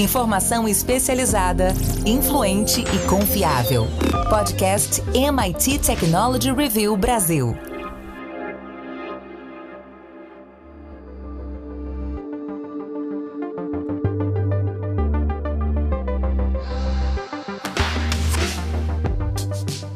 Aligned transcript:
Informação 0.00 0.66
especializada, 0.66 1.74
influente 2.06 2.80
e 2.80 3.06
confiável. 3.06 3.86
Podcast 4.30 5.02
MIT 5.12 5.78
Technology 5.80 6.50
Review 6.50 6.96
Brasil. 6.96 7.54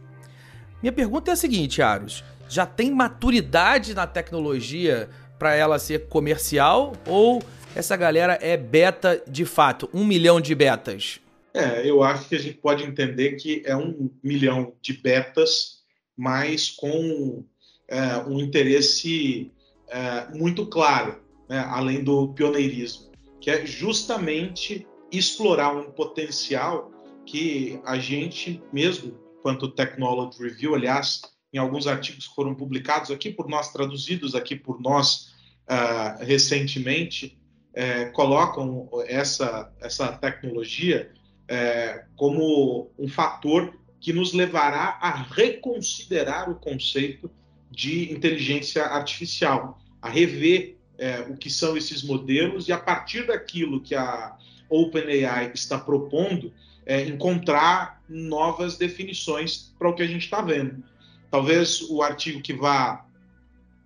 Minha 0.79 0.91
pergunta 0.91 1.31
é 1.31 1.33
a 1.33 1.35
seguinte, 1.35 1.81
Aros: 1.81 2.23
já 2.47 2.67
tem 2.67 2.91
maturidade 2.91 3.95
na 3.95 4.05
tecnologia 4.05 5.09
para 5.39 5.55
ela 5.55 5.79
ser 5.79 6.07
comercial 6.07 6.93
ou 7.07 7.41
essa 7.75 7.97
galera 7.97 8.37
é 8.41 8.55
beta 8.55 9.23
de 9.27 9.43
fato? 9.43 9.89
Um 9.91 10.05
milhão 10.05 10.39
de 10.39 10.53
betas? 10.53 11.19
É, 11.51 11.89
eu 11.89 12.03
acho 12.03 12.29
que 12.29 12.35
a 12.35 12.39
gente 12.39 12.57
pode 12.57 12.83
entender 12.83 13.37
que 13.37 13.63
é 13.65 13.75
um 13.75 14.11
milhão 14.23 14.73
de 14.83 14.93
betas, 14.93 15.79
mas 16.15 16.69
com 16.69 17.43
é, 17.87 18.17
um 18.27 18.39
interesse 18.39 19.51
é, 19.89 20.27
muito 20.37 20.65
claro, 20.65 21.21
né, 21.47 21.59
além 21.59 22.03
do 22.03 22.33
pioneirismo, 22.33 23.11
que 23.41 23.49
é 23.49 23.65
justamente 23.65 24.87
explorar 25.11 25.75
um 25.75 25.91
potencial 25.91 26.91
que 27.25 27.79
a 27.85 27.97
gente 27.97 28.61
mesmo, 28.71 29.17
quanto 29.41 29.69
Technology 29.69 30.41
Review, 30.41 30.75
aliás, 30.75 31.21
em 31.53 31.57
alguns 31.57 31.87
artigos 31.87 32.27
que 32.27 32.35
foram 32.35 32.53
publicados 32.53 33.11
aqui 33.11 33.31
por 33.31 33.47
nós, 33.47 33.71
traduzidos 33.71 34.35
aqui 34.35 34.55
por 34.55 34.79
nós 34.79 35.33
uh, 35.67 36.23
recentemente, 36.23 37.39
é, 37.73 38.05
colocam 38.05 38.89
essa, 39.05 39.71
essa 39.79 40.11
tecnologia 40.11 41.11
é, 41.47 42.05
como 42.15 42.91
um 42.97 43.07
fator 43.07 43.73
que 43.99 44.13
nos 44.13 44.33
levará 44.33 44.97
a 45.01 45.11
reconsiderar 45.11 46.49
o 46.49 46.55
conceito 46.55 47.29
de 47.69 48.11
inteligência 48.11 48.83
artificial, 48.85 49.79
a 50.01 50.09
rever 50.09 50.77
é, 50.97 51.21
o 51.21 51.37
que 51.37 51.49
são 51.49 51.77
esses 51.77 52.03
modelos 52.03 52.67
e, 52.67 52.71
a 52.71 52.77
partir 52.77 53.27
daquilo 53.27 53.81
que 53.81 53.95
a 53.95 54.35
OpenAI 54.69 55.51
está 55.53 55.77
propondo, 55.77 56.53
é, 56.85 57.05
encontrar 57.05 58.01
novas 58.07 58.77
definições 58.77 59.73
para 59.77 59.89
o 59.89 59.93
que 59.93 60.03
a 60.03 60.07
gente 60.07 60.23
está 60.23 60.41
vendo. 60.41 60.83
Talvez 61.29 61.81
o 61.81 62.01
artigo 62.01 62.41
que 62.41 62.53
vá 62.53 63.05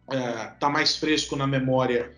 estar 0.09 0.17
é, 0.17 0.45
tá 0.59 0.69
mais 0.69 0.95
fresco 0.95 1.35
na 1.35 1.45
memória 1.45 2.13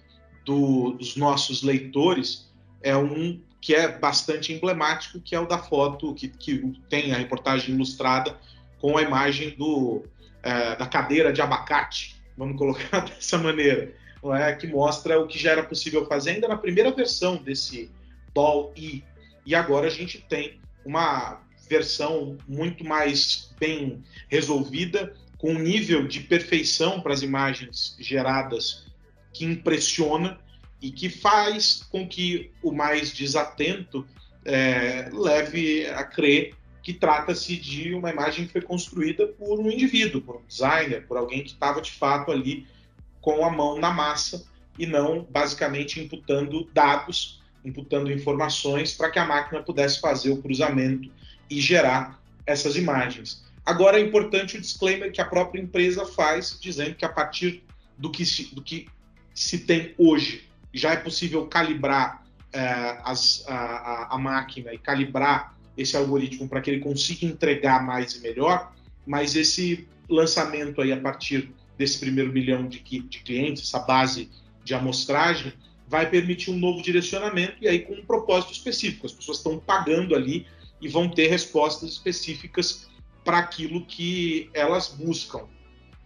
do, 0.46 0.92
dos 0.92 1.16
nossos 1.16 1.64
leitores 1.64 2.48
é 2.82 2.96
um 2.96 3.42
que 3.60 3.74
é 3.74 3.98
bastante 3.98 4.54
emblemático, 4.54 5.20
que 5.20 5.34
é 5.34 5.40
o 5.40 5.48
da 5.48 5.58
foto 5.58 6.14
que, 6.14 6.28
que 6.28 6.80
tem 6.88 7.12
a 7.12 7.18
reportagem 7.18 7.74
ilustrada 7.74 8.38
com 8.80 8.96
a 8.96 9.02
imagem 9.02 9.56
do, 9.58 10.04
é, 10.46 10.76
da 10.76 10.86
cadeira 10.86 11.34
de 11.34 11.42
abacate, 11.42 12.16
vamos 12.38 12.56
colocar 12.56 13.00
dessa 13.10 13.38
maneira, 13.40 13.92
é? 14.40 14.54
que 14.54 14.68
mostra 14.68 15.20
o 15.20 15.28
que 15.28 15.40
já 15.40 15.52
era 15.52 15.64
possível 15.64 16.06
fazer 16.06 16.32
ainda 16.32 16.48
na 16.48 16.56
primeira 16.56 16.92
versão 16.92 17.36
desse 17.38 17.90
DAL-E. 18.34 19.04
E 19.44 19.56
agora 19.56 19.88
a 19.88 19.90
gente 19.90 20.20
tem 20.30 20.60
uma 20.86 21.42
versão 21.68 22.38
muito 22.48 22.84
mais 22.84 23.52
bem 23.60 24.04
resolvida, 24.30 25.16
com 25.38 25.52
um 25.52 25.60
nível 25.60 26.08
de 26.08 26.20
perfeição 26.22 27.02
para 27.02 27.14
as 27.14 27.22
imagens 27.24 27.96
geradas 28.00 28.86
que 29.34 29.46
impressiona 29.46 30.40
e 30.82 30.92
que 30.92 31.10
faz 31.10 31.84
com 31.90 32.08
que 32.08 32.52
o 32.62 32.72
mais 32.72 33.12
desatento 33.12 34.08
é, 34.46 35.10
leve 35.12 35.88
a 35.88 36.04
crer 36.04 36.54
que 36.86 36.94
trata-se 36.94 37.58
de 37.58 37.96
uma 37.96 38.12
imagem 38.12 38.46
que 38.46 38.52
foi 38.52 38.62
construída 38.62 39.26
por 39.26 39.60
um 39.60 39.72
indivíduo, 39.72 40.22
por 40.22 40.36
um 40.36 40.46
designer, 40.48 41.08
por 41.08 41.18
alguém 41.18 41.44
que 41.44 41.50
estava 41.50 41.82
de 41.82 41.92
fato 41.92 42.32
ali 42.32 42.68
com 43.20 43.44
a 43.44 43.50
mão 43.50 43.80
na 43.80 43.90
massa 43.90 44.46
e 44.78 44.86
não 44.86 45.24
basicamente 45.28 46.00
imputando 46.00 46.70
dados, 46.76 47.42
imputando 47.66 48.12
informações 48.12 48.94
para 48.94 49.10
que 49.10 49.18
a 49.18 49.26
máquina 49.26 49.64
pudesse 49.64 50.00
fazer 50.00 50.30
o 50.30 50.40
cruzamento 50.40 51.12
e 51.50 51.60
gerar 51.60 52.22
essas 52.46 52.76
imagens. 52.76 53.44
Agora 53.66 54.00
é 54.00 54.04
importante 54.04 54.56
o 54.56 54.62
disclaimer 54.62 55.12
que 55.12 55.20
a 55.20 55.26
própria 55.26 55.60
empresa 55.60 56.06
faz, 56.06 56.56
dizendo 56.62 56.94
que 56.94 57.04
a 57.04 57.10
partir 57.10 57.64
do 57.98 58.12
que 58.12 58.24
se, 58.24 58.54
do 58.54 58.62
que 58.62 58.88
se 59.34 59.58
tem 59.58 59.96
hoje 59.98 60.48
já 60.72 60.92
é 60.92 60.98
possível 60.98 61.48
calibrar 61.48 62.24
é, 62.54 63.00
as, 63.04 63.44
a, 63.48 64.14
a, 64.14 64.18
máquina 64.20 64.72
e 64.72 64.78
calibrar 64.78 65.55
esse 65.78 65.96
algoritmo 65.96 66.48
para 66.48 66.62
que 66.62 66.70
ele 66.70 66.80
consiga 66.80 67.26
entregar 67.26 67.86
mais 67.86 68.14
e 68.16 68.22
melhor, 68.22 68.74
mas 69.06 69.36
esse 69.36 69.88
lançamento 70.10 70.82
aí 70.82 70.92
a 70.92 71.00
partir 71.00 71.52
desse 71.78 72.00
primeiro 72.00 72.32
milhão 72.32 72.68
de, 72.68 72.80
de 72.80 73.20
clientes, 73.20 73.64
essa 73.64 73.80
base 73.80 74.30
de 74.64 74.74
amostragem, 74.74 75.54
vai 75.88 76.10
permitir 76.10 76.52
um 76.52 76.58
novo 76.58 76.82
direcionamento 76.82 77.58
e 77.62 77.68
aí 77.68 77.80
com 77.80 77.94
um 77.94 78.06
propósito 78.06 78.54
específico. 78.54 79.06
As 79.06 79.14
pessoas 79.14 79.38
estão 79.38 79.60
pagando 79.60 80.16
ali 80.16 80.48
e 80.82 80.88
vão 80.88 81.10
ter 81.10 81.28
respostas 81.28 81.92
específicas 81.92 82.88
para 83.24 83.40
aquilo 83.40 83.86
que 83.86 84.50
elas 84.54 84.88
buscam. 84.88 85.48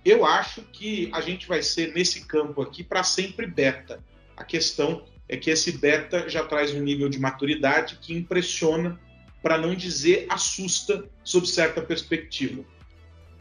Eu 0.04 0.26
acho 0.26 0.62
que 0.72 1.10
a 1.14 1.22
gente 1.22 1.48
vai 1.48 1.62
ser 1.62 1.94
nesse 1.94 2.26
campo 2.26 2.62
aqui 2.62 2.84
para 2.84 3.04
sempre 3.04 3.46
beta. 3.46 4.04
A 4.36 4.44
questão 4.44 5.06
é 5.28 5.38
que 5.38 5.50
esse 5.50 5.74
beta 5.74 6.28
já 6.30 6.44
traz 6.46 6.74
um 6.74 6.82
nível 6.82 7.10
de 7.10 7.20
maturidade 7.20 8.00
que 8.02 8.14
impressiona 8.14 9.00
para 9.42 9.58
não 9.58 9.74
dizer 9.74 10.26
assusta 10.30 11.06
sob 11.24 11.48
certa 11.48 11.82
perspectiva. 11.82 12.64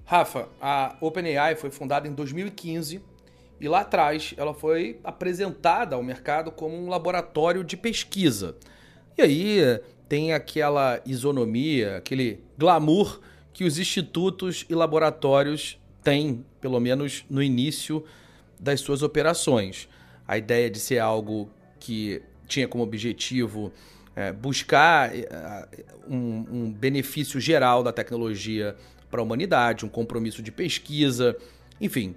Rafa, 0.05 0.49
a 0.61 0.97
OpenAI 1.01 1.57
foi 1.57 1.71
fundada 1.71 2.09
em 2.09 2.15
2015 2.15 3.01
e 3.61 3.69
lá 3.69 3.81
atrás 3.81 4.33
ela 4.37 4.55
foi 4.55 5.01
apresentada 5.03 5.97
ao 5.97 6.03
mercado 6.03 6.51
como 6.51 6.77
um 6.77 6.89
laboratório 6.89 7.65
de 7.65 7.77
pesquisa. 7.77 8.57
E 9.17 9.23
aí 9.23 9.81
tem 10.09 10.33
aquela 10.33 11.01
isonomia, 11.05 11.99
aquele 11.99 12.41
glamour 12.57 13.21
que 13.53 13.65
os 13.65 13.79
institutos 13.79 14.65
e 14.69 14.75
laboratórios 14.75 15.79
têm, 16.03 16.45
pelo 16.61 16.79
menos 16.81 17.25
no 17.29 17.43
início 17.43 18.05
das 18.59 18.81
suas 18.81 19.03
operações. 19.03 19.89
A 20.27 20.39
ideia 20.39 20.71
de 20.71 20.79
ser 20.79 21.01
algo 21.01 21.51
que 21.81 22.23
tinha 22.47 22.67
como 22.67 22.83
objetivo 22.83 23.73
é, 24.19 24.33
buscar 24.33 25.15
é, 25.15 25.69
um, 26.11 26.45
um 26.51 26.73
benefício 26.73 27.41
geral 27.41 27.85
da 27.85 27.93
tecnologia 27.93 28.75
para 29.09 29.21
a 29.21 29.23
humanidade, 29.23 29.87
um 29.87 29.89
compromisso 29.89 30.43
de 30.43 30.51
pesquisa, 30.51 31.37
enfim, 31.81 32.17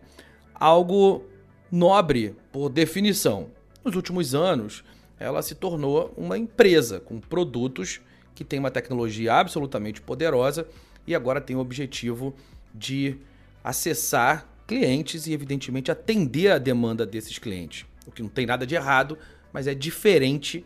algo 0.55 1.23
nobre 1.71 2.35
por 2.51 2.69
definição. 2.69 3.51
Nos 3.85 3.95
últimos 3.95 4.33
anos, 4.33 4.83
ela 5.19 5.43
se 5.43 5.53
tornou 5.53 6.11
uma 6.17 6.39
empresa 6.39 6.99
com 6.99 7.19
produtos 7.19 8.01
que 8.33 8.43
tem 8.43 8.57
uma 8.57 8.71
tecnologia 8.71 9.35
absolutamente 9.35 10.01
poderosa 10.01 10.67
e 11.05 11.13
agora 11.13 11.39
tem 11.39 11.55
o 11.55 11.59
objetivo 11.59 12.33
de 12.73 13.15
acessar 13.63 14.49
clientes 14.65 15.27
e, 15.27 15.33
evidentemente, 15.33 15.91
atender 15.91 16.51
a 16.51 16.57
demanda 16.57 17.05
desses 17.05 17.37
clientes. 17.37 17.85
O 18.07 18.11
que 18.11 18.23
não 18.23 18.29
tem 18.29 18.47
nada 18.47 18.65
de 18.65 18.73
errado, 18.73 19.19
mas 19.53 19.67
é 19.67 19.75
diferente 19.75 20.65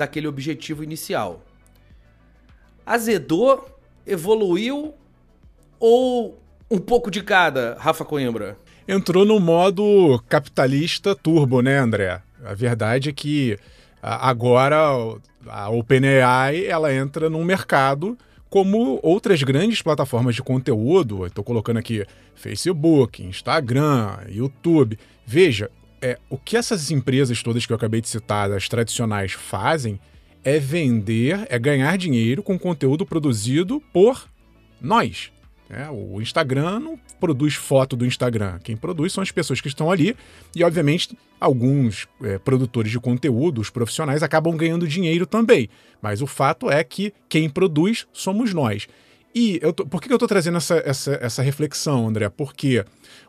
daquele 0.00 0.26
objetivo 0.26 0.82
inicial. 0.82 1.42
Azedou, 2.86 3.68
evoluiu 4.06 4.94
ou 5.78 6.40
um 6.70 6.78
pouco 6.78 7.10
de 7.10 7.22
cada, 7.22 7.76
Rafa 7.78 8.02
Coimbra? 8.02 8.56
Entrou 8.88 9.26
no 9.26 9.38
modo 9.38 10.18
capitalista 10.26 11.14
turbo, 11.14 11.60
né, 11.60 11.78
André? 11.78 12.22
A 12.42 12.54
verdade 12.54 13.10
é 13.10 13.12
que 13.12 13.58
agora 14.02 14.78
a 15.46 15.68
OpenAI 15.68 16.64
ela 16.64 16.92
entra 16.92 17.28
num 17.28 17.44
mercado 17.44 18.16
como 18.48 18.98
outras 19.02 19.42
grandes 19.42 19.82
plataformas 19.82 20.34
de 20.34 20.42
conteúdo. 20.42 21.26
Estou 21.26 21.44
colocando 21.44 21.76
aqui 21.76 22.06
Facebook, 22.34 23.22
Instagram, 23.22 24.16
YouTube. 24.28 24.98
Veja, 25.26 25.70
é, 26.00 26.18
o 26.28 26.38
que 26.38 26.56
essas 26.56 26.90
empresas 26.90 27.42
todas 27.42 27.66
que 27.66 27.72
eu 27.72 27.76
acabei 27.76 28.00
de 28.00 28.08
citar, 28.08 28.50
as 28.52 28.68
tradicionais, 28.68 29.32
fazem 29.32 30.00
é 30.42 30.58
vender, 30.58 31.46
é 31.48 31.58
ganhar 31.58 31.96
dinheiro 31.98 32.42
com 32.42 32.58
conteúdo 32.58 33.04
produzido 33.04 33.82
por 33.92 34.26
nós. 34.80 35.30
É, 35.68 35.88
o 35.88 36.20
Instagram 36.20 36.80
não 36.80 36.98
produz 37.20 37.54
foto 37.54 37.94
do 37.94 38.04
Instagram. 38.04 38.58
Quem 38.58 38.76
produz 38.76 39.12
são 39.12 39.22
as 39.22 39.30
pessoas 39.30 39.60
que 39.60 39.68
estão 39.68 39.88
ali 39.88 40.16
e, 40.56 40.64
obviamente, 40.64 41.16
alguns 41.38 42.08
é, 42.22 42.38
produtores 42.38 42.90
de 42.90 42.98
conteúdo, 42.98 43.60
os 43.60 43.70
profissionais, 43.70 44.22
acabam 44.22 44.56
ganhando 44.56 44.88
dinheiro 44.88 45.26
também. 45.26 45.68
Mas 46.02 46.20
o 46.20 46.26
fato 46.26 46.68
é 46.68 46.82
que 46.82 47.12
quem 47.28 47.48
produz 47.48 48.08
somos 48.12 48.52
nós. 48.52 48.88
E 49.34 49.60
tô, 49.76 49.86
por 49.86 50.00
que 50.02 50.10
eu 50.12 50.16
estou 50.16 50.28
trazendo 50.28 50.56
essa, 50.56 50.82
essa, 50.84 51.18
essa 51.20 51.42
reflexão, 51.42 52.08
André? 52.08 52.28
Porque 52.28 52.84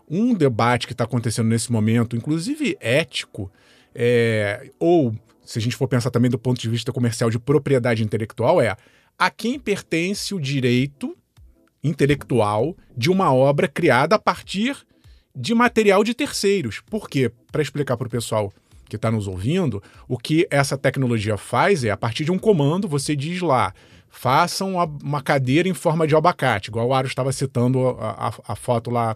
um 0.09 0.33
debate 0.33 0.88
que 0.88 0.94
está 0.94 1.03
acontecendo 1.03 1.48
nesse 1.48 1.71
momento, 1.71 2.15
inclusive 2.15 2.75
ético, 2.80 3.51
é, 3.94 4.71
ou 4.80 5.15
se 5.45 5.59
a 5.59 5.62
gente 5.62 5.75
for 5.75 5.88
pensar 5.88 6.09
também 6.09 6.31
do 6.31 6.39
ponto 6.39 6.59
de 6.59 6.69
vista 6.69 6.92
comercial 6.92 7.30
de 7.30 7.38
propriedade 7.38 8.03
intelectual, 8.03 8.62
é 8.62 8.75
a 9.18 9.30
quem 9.30 9.59
pertence 9.59 10.33
o 10.33 10.39
direito 10.39 11.15
intelectual 11.83 12.75
de 12.95 13.09
uma 13.09 13.33
obra 13.33 13.68
criada 13.68 14.15
a 14.15 14.19
partir 14.19 14.77
de 15.36 15.53
material 15.53 16.03
de 16.03 16.13
terceiros. 16.13 16.81
Por 16.89 17.09
quê? 17.09 17.31
Para 17.51 17.62
explicar 17.62 17.98
para 17.98 18.07
o 18.07 18.09
pessoal 18.09 18.51
que 18.88 18.95
está 18.98 19.09
nos 19.09 19.27
ouvindo, 19.27 19.81
o 20.07 20.18
que 20.18 20.45
essa 20.50 20.77
tecnologia 20.77 21.38
faz 21.38 21.83
é, 21.83 21.92
a 21.92 21.98
partir 21.98 22.25
de 22.25 22.31
um 22.31 22.38
comando, 22.38 22.89
você 22.89 23.15
diz 23.15 23.42
lá, 23.42 23.74
façam 24.12 24.75
uma 25.02 25.22
cadeira 25.22 25.68
em 25.69 25.74
forma 25.74 26.06
de 26.06 26.16
abacate, 26.16 26.69
igual 26.69 26.90
o 26.90 26.94
Aro 26.94 27.08
estava 27.08 27.31
citando 27.31 27.88
a, 28.00 28.28
a, 28.28 28.54
a 28.54 28.56
foto 28.56 28.92
lá, 28.92 29.16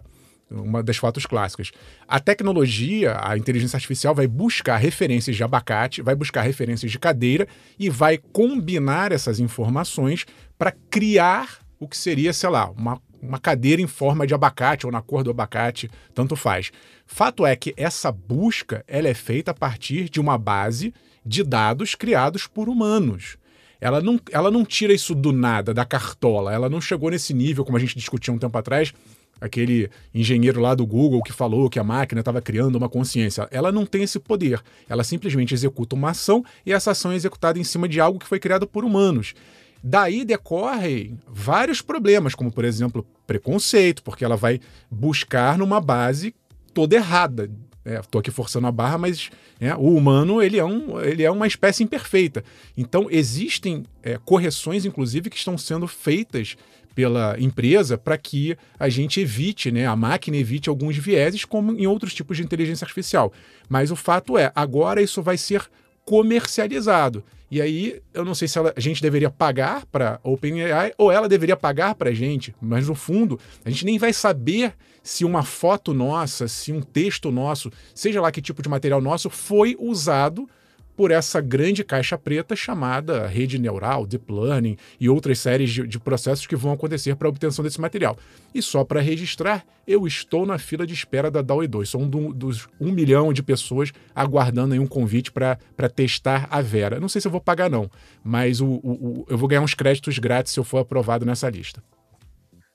uma 0.50 0.82
das 0.82 0.96
fotos 0.96 1.26
clássicas. 1.26 1.70
A 2.08 2.18
tecnologia, 2.18 3.16
a 3.20 3.36
inteligência 3.36 3.76
artificial, 3.76 4.14
vai 4.14 4.26
buscar 4.26 4.78
referências 4.78 5.36
de 5.36 5.44
abacate, 5.44 6.02
vai 6.02 6.14
buscar 6.14 6.42
referências 6.42 6.90
de 6.90 6.98
cadeira 6.98 7.46
e 7.78 7.90
vai 7.90 8.16
combinar 8.16 9.12
essas 9.12 9.38
informações 9.38 10.24
para 10.58 10.72
criar 10.90 11.58
o 11.78 11.86
que 11.86 11.96
seria, 11.96 12.32
sei 12.32 12.48
lá, 12.48 12.70
uma, 12.70 13.00
uma 13.20 13.38
cadeira 13.38 13.82
em 13.82 13.86
forma 13.86 14.26
de 14.26 14.32
abacate 14.32 14.86
ou 14.86 14.92
na 14.92 15.02
cor 15.02 15.22
do 15.22 15.30
abacate, 15.30 15.90
tanto 16.14 16.34
faz. 16.36 16.70
Fato 17.06 17.44
é 17.44 17.54
que 17.54 17.74
essa 17.76 18.10
busca 18.10 18.82
ela 18.88 19.08
é 19.08 19.14
feita 19.14 19.50
a 19.50 19.54
partir 19.54 20.08
de 20.08 20.20
uma 20.20 20.38
base 20.38 20.94
de 21.24 21.42
dados 21.42 21.94
criados 21.94 22.46
por 22.46 22.68
humanos. 22.68 23.36
Ela 23.86 24.02
não, 24.02 24.20
ela 24.32 24.50
não 24.50 24.64
tira 24.64 24.92
isso 24.92 25.14
do 25.14 25.32
nada, 25.32 25.72
da 25.72 25.84
cartola. 25.84 26.52
Ela 26.52 26.68
não 26.68 26.80
chegou 26.80 27.08
nesse 27.08 27.32
nível, 27.32 27.64
como 27.64 27.76
a 27.76 27.80
gente 27.80 27.94
discutia 27.94 28.34
um 28.34 28.38
tempo 28.38 28.58
atrás, 28.58 28.92
aquele 29.40 29.88
engenheiro 30.12 30.60
lá 30.60 30.74
do 30.74 30.84
Google 30.84 31.22
que 31.22 31.32
falou 31.32 31.70
que 31.70 31.78
a 31.78 31.84
máquina 31.84 32.20
estava 32.20 32.42
criando 32.42 32.74
uma 32.74 32.88
consciência. 32.88 33.46
Ela 33.48 33.70
não 33.70 33.86
tem 33.86 34.02
esse 34.02 34.18
poder. 34.18 34.60
Ela 34.88 35.04
simplesmente 35.04 35.54
executa 35.54 35.94
uma 35.94 36.10
ação 36.10 36.44
e 36.66 36.72
essa 36.72 36.90
ação 36.90 37.12
é 37.12 37.14
executada 37.14 37.60
em 37.60 37.64
cima 37.64 37.88
de 37.88 38.00
algo 38.00 38.18
que 38.18 38.26
foi 38.26 38.40
criado 38.40 38.66
por 38.66 38.84
humanos. 38.84 39.34
Daí 39.80 40.24
decorrem 40.24 41.16
vários 41.28 41.80
problemas, 41.80 42.34
como 42.34 42.50
por 42.50 42.64
exemplo 42.64 43.06
preconceito, 43.24 44.02
porque 44.02 44.24
ela 44.24 44.36
vai 44.36 44.58
buscar 44.90 45.56
numa 45.56 45.80
base 45.80 46.34
toda 46.74 46.96
errada. 46.96 47.48
Estou 47.86 48.18
é, 48.18 48.20
aqui 48.20 48.30
forçando 48.30 48.66
a 48.66 48.72
barra, 48.72 48.98
mas 48.98 49.30
é, 49.60 49.74
o 49.74 49.94
humano 49.94 50.42
ele 50.42 50.58
é, 50.58 50.64
um, 50.64 51.00
ele 51.00 51.22
é 51.22 51.30
uma 51.30 51.46
espécie 51.46 51.84
imperfeita. 51.84 52.44
Então 52.76 53.06
existem 53.10 53.84
é, 54.02 54.18
correções, 54.24 54.84
inclusive, 54.84 55.30
que 55.30 55.36
estão 55.36 55.56
sendo 55.56 55.86
feitas 55.86 56.56
pela 56.96 57.36
empresa 57.38 57.98
para 57.98 58.16
que 58.16 58.56
a 58.78 58.88
gente 58.88 59.20
evite, 59.20 59.70
né, 59.70 59.86
a 59.86 59.94
máquina 59.94 60.36
evite 60.38 60.70
alguns 60.70 60.96
vieses, 60.96 61.44
como 61.44 61.72
em 61.72 61.86
outros 61.86 62.14
tipos 62.14 62.38
de 62.38 62.42
inteligência 62.42 62.84
artificial. 62.86 63.32
Mas 63.68 63.90
o 63.90 63.96
fato 63.96 64.36
é, 64.38 64.50
agora 64.54 65.02
isso 65.02 65.22
vai 65.22 65.36
ser 65.36 65.62
comercializado. 66.06 67.22
E 67.50 67.60
aí, 67.60 68.00
eu 68.12 68.24
não 68.24 68.34
sei 68.34 68.48
se 68.48 68.58
ela, 68.58 68.72
a 68.74 68.80
gente 68.80 69.00
deveria 69.00 69.30
pagar 69.30 69.86
para 69.86 70.18
OpenAI 70.24 70.92
ou 70.98 71.12
ela 71.12 71.28
deveria 71.28 71.56
pagar 71.56 71.94
para 71.94 72.10
a 72.10 72.14
gente, 72.14 72.54
mas 72.60 72.88
no 72.88 72.94
fundo, 72.94 73.38
a 73.64 73.70
gente 73.70 73.84
nem 73.84 73.98
vai 73.98 74.12
saber 74.12 74.72
se 75.06 75.24
uma 75.24 75.44
foto 75.44 75.94
nossa, 75.94 76.48
se 76.48 76.72
um 76.72 76.82
texto 76.82 77.30
nosso, 77.30 77.70
seja 77.94 78.20
lá 78.20 78.32
que 78.32 78.42
tipo 78.42 78.60
de 78.60 78.68
material 78.68 79.00
nosso, 79.00 79.30
foi 79.30 79.76
usado 79.78 80.48
por 80.96 81.12
essa 81.12 81.40
grande 81.40 81.84
caixa 81.84 82.18
preta 82.18 82.56
chamada 82.56 83.24
rede 83.28 83.56
neural, 83.56 84.04
deep 84.04 84.32
learning 84.32 84.76
e 84.98 85.08
outras 85.08 85.38
séries 85.38 85.70
de, 85.70 85.86
de 85.86 86.00
processos 86.00 86.44
que 86.44 86.56
vão 86.56 86.72
acontecer 86.72 87.14
para 87.14 87.28
a 87.28 87.30
obtenção 87.30 87.62
desse 87.62 87.80
material. 87.80 88.18
E 88.52 88.60
só 88.60 88.82
para 88.82 89.00
registrar, 89.00 89.64
eu 89.86 90.08
estou 90.08 90.44
na 90.44 90.58
fila 90.58 90.84
de 90.84 90.94
espera 90.94 91.30
da 91.30 91.40
DAO 91.40 91.64
2. 91.68 91.88
Sou 91.88 92.00
um 92.00 92.08
do, 92.08 92.34
dos 92.34 92.66
um 92.80 92.90
milhão 92.90 93.32
de 93.32 93.44
pessoas 93.44 93.92
aguardando 94.12 94.74
um 94.74 94.88
convite 94.88 95.30
para 95.30 95.56
testar 95.94 96.48
a 96.50 96.60
Vera. 96.60 96.98
Não 96.98 97.08
sei 97.08 97.20
se 97.20 97.28
eu 97.28 97.32
vou 97.32 97.40
pagar, 97.40 97.70
não, 97.70 97.88
mas 98.24 98.60
o, 98.60 98.66
o, 98.66 98.90
o, 98.90 99.26
eu 99.28 99.38
vou 99.38 99.48
ganhar 99.48 99.62
uns 99.62 99.74
créditos 99.74 100.18
grátis 100.18 100.52
se 100.52 100.58
eu 100.58 100.64
for 100.64 100.78
aprovado 100.78 101.24
nessa 101.24 101.48
lista. 101.48 101.80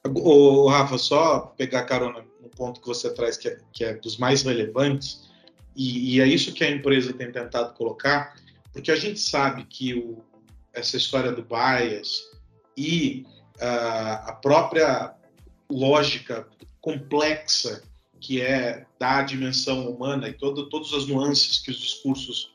O 0.08 0.68
Rafa, 0.68 0.98
só 0.98 1.40
pegar 1.58 1.84
carona 1.84 2.26
no 2.42 2.50
ponto 2.50 2.82
que 2.82 2.88
você 2.88 3.14
traz, 3.14 3.38
que 3.38 3.50
é, 3.50 3.60
que 3.72 3.84
é 3.84 3.94
dos 3.94 4.18
mais 4.18 4.42
relevantes 4.42 5.30
e, 5.76 6.16
e, 6.16 6.22
é 6.22 6.28
isso 6.28 6.54
que 6.54 6.64
a 6.64 6.70
empresa 6.70 7.14
tem 7.14 7.32
tentado 7.32 7.74
colocar, 7.76 8.36
porque 8.74 8.92
a 8.92 8.96
gente 8.96 9.20
sabe 9.20 9.64
que 9.66 9.94
o, 9.94 10.24
essa 10.74 10.98
história 10.98 11.32
do 11.32 11.44
bias 11.44 12.20
e 12.76 13.26
uh, 13.58 14.30
a 14.30 14.40
própria 14.42 15.14
lógica 15.70 16.48
complexa 16.82 17.84
que 18.20 18.40
é 18.42 18.86
da 19.00 19.22
dimensão 19.24 19.90
humana 19.90 20.30
e 20.30 20.34
todo, 20.34 20.70
todas 20.70 20.94
as 20.94 21.08
nuances 21.08 21.60
que 21.60 21.72
os 21.72 21.78
discursos 21.78 22.54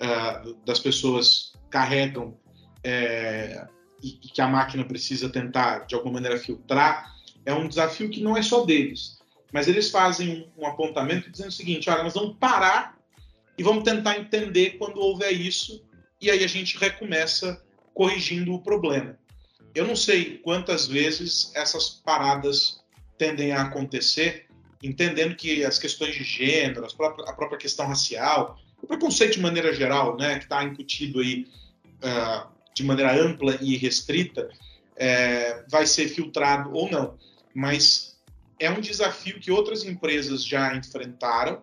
uh, 0.00 0.54
das 0.64 0.78
pessoas 0.78 1.52
carregam 1.70 2.38
é, 2.84 3.66
e, 4.02 4.18
e 4.22 4.28
que 4.28 4.40
a 4.40 4.48
máquina 4.48 4.84
precisa 4.84 5.28
tentar, 5.28 5.86
de 5.86 5.94
alguma 5.94 6.14
maneira, 6.14 6.38
filtrar, 6.38 7.14
é 7.44 7.52
um 7.54 7.68
desafio 7.68 8.10
que 8.10 8.22
não 8.22 8.36
é 8.36 8.42
só 8.42 8.64
deles 8.64 9.18
mas 9.52 9.66
eles 9.66 9.90
fazem 9.90 10.50
um, 10.56 10.66
apontamento 10.66 11.30
dizendo 11.30 11.48
o 11.48 11.52
seguinte: 11.52 11.88
olha, 11.88 12.02
nós 12.02 12.14
vamos 12.14 12.36
parar 12.38 12.98
e 13.56 13.62
vamos 13.62 13.84
tentar 13.84 14.18
entender 14.18 14.76
quando 14.78 15.00
houver 15.00 15.32
isso, 15.32 15.84
e 16.20 16.30
aí 16.30 16.44
a 16.44 16.48
gente 16.48 16.76
recomeça 16.76 17.62
corrigindo 17.94 18.54
o 18.54 18.62
problema. 18.62 19.18
Eu 19.74 19.86
não 19.86 19.96
sei 19.96 20.38
quantas 20.38 20.86
vezes 20.86 21.50
essas 21.54 21.88
paradas 21.88 22.80
tendem 23.16 23.52
a 23.52 23.62
acontecer, 23.62 24.46
entendendo 24.82 25.34
que 25.34 25.64
as 25.64 25.78
questões 25.78 26.14
de 26.14 26.24
gênero, 26.24 26.86
a 26.86 27.32
própria 27.32 27.58
questão 27.58 27.86
racial, 27.86 28.58
o 28.80 28.86
preconceito 28.86 29.34
de 29.34 29.40
maneira 29.40 29.74
geral, 29.74 30.16
né, 30.16 30.38
que 30.38 30.44
está 30.44 30.62
incutido 30.62 31.20
aí 31.20 31.48
uh, 32.04 32.48
de 32.78 32.84
maneira 32.84 33.12
ampla 33.12 33.58
e 33.60 33.76
restrita, 33.76 34.48
é, 34.96 35.64
vai 35.68 35.84
ser 35.84 36.08
filtrado 36.08 36.72
ou 36.72 36.88
não. 36.88 37.18
Mas 37.52 38.16
é 38.58 38.70
um 38.70 38.80
desafio 38.80 39.40
que 39.40 39.50
outras 39.50 39.84
empresas 39.84 40.44
já 40.44 40.76
enfrentaram 40.76 41.60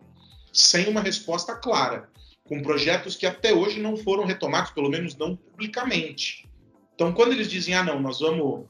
sem 0.51 0.89
uma 0.89 1.01
resposta 1.01 1.55
clara, 1.55 2.09
com 2.43 2.61
projetos 2.61 3.15
que 3.15 3.25
até 3.25 3.53
hoje 3.53 3.79
não 3.79 3.95
foram 3.95 4.25
retomados, 4.25 4.71
pelo 4.71 4.89
menos 4.89 5.15
não 5.15 5.37
publicamente. 5.37 6.49
Então, 6.93 7.13
quando 7.13 7.31
eles 7.31 7.49
dizem, 7.49 7.73
ah, 7.73 7.83
não, 7.83 7.99
nós 7.99 8.19
vamos 8.19 8.65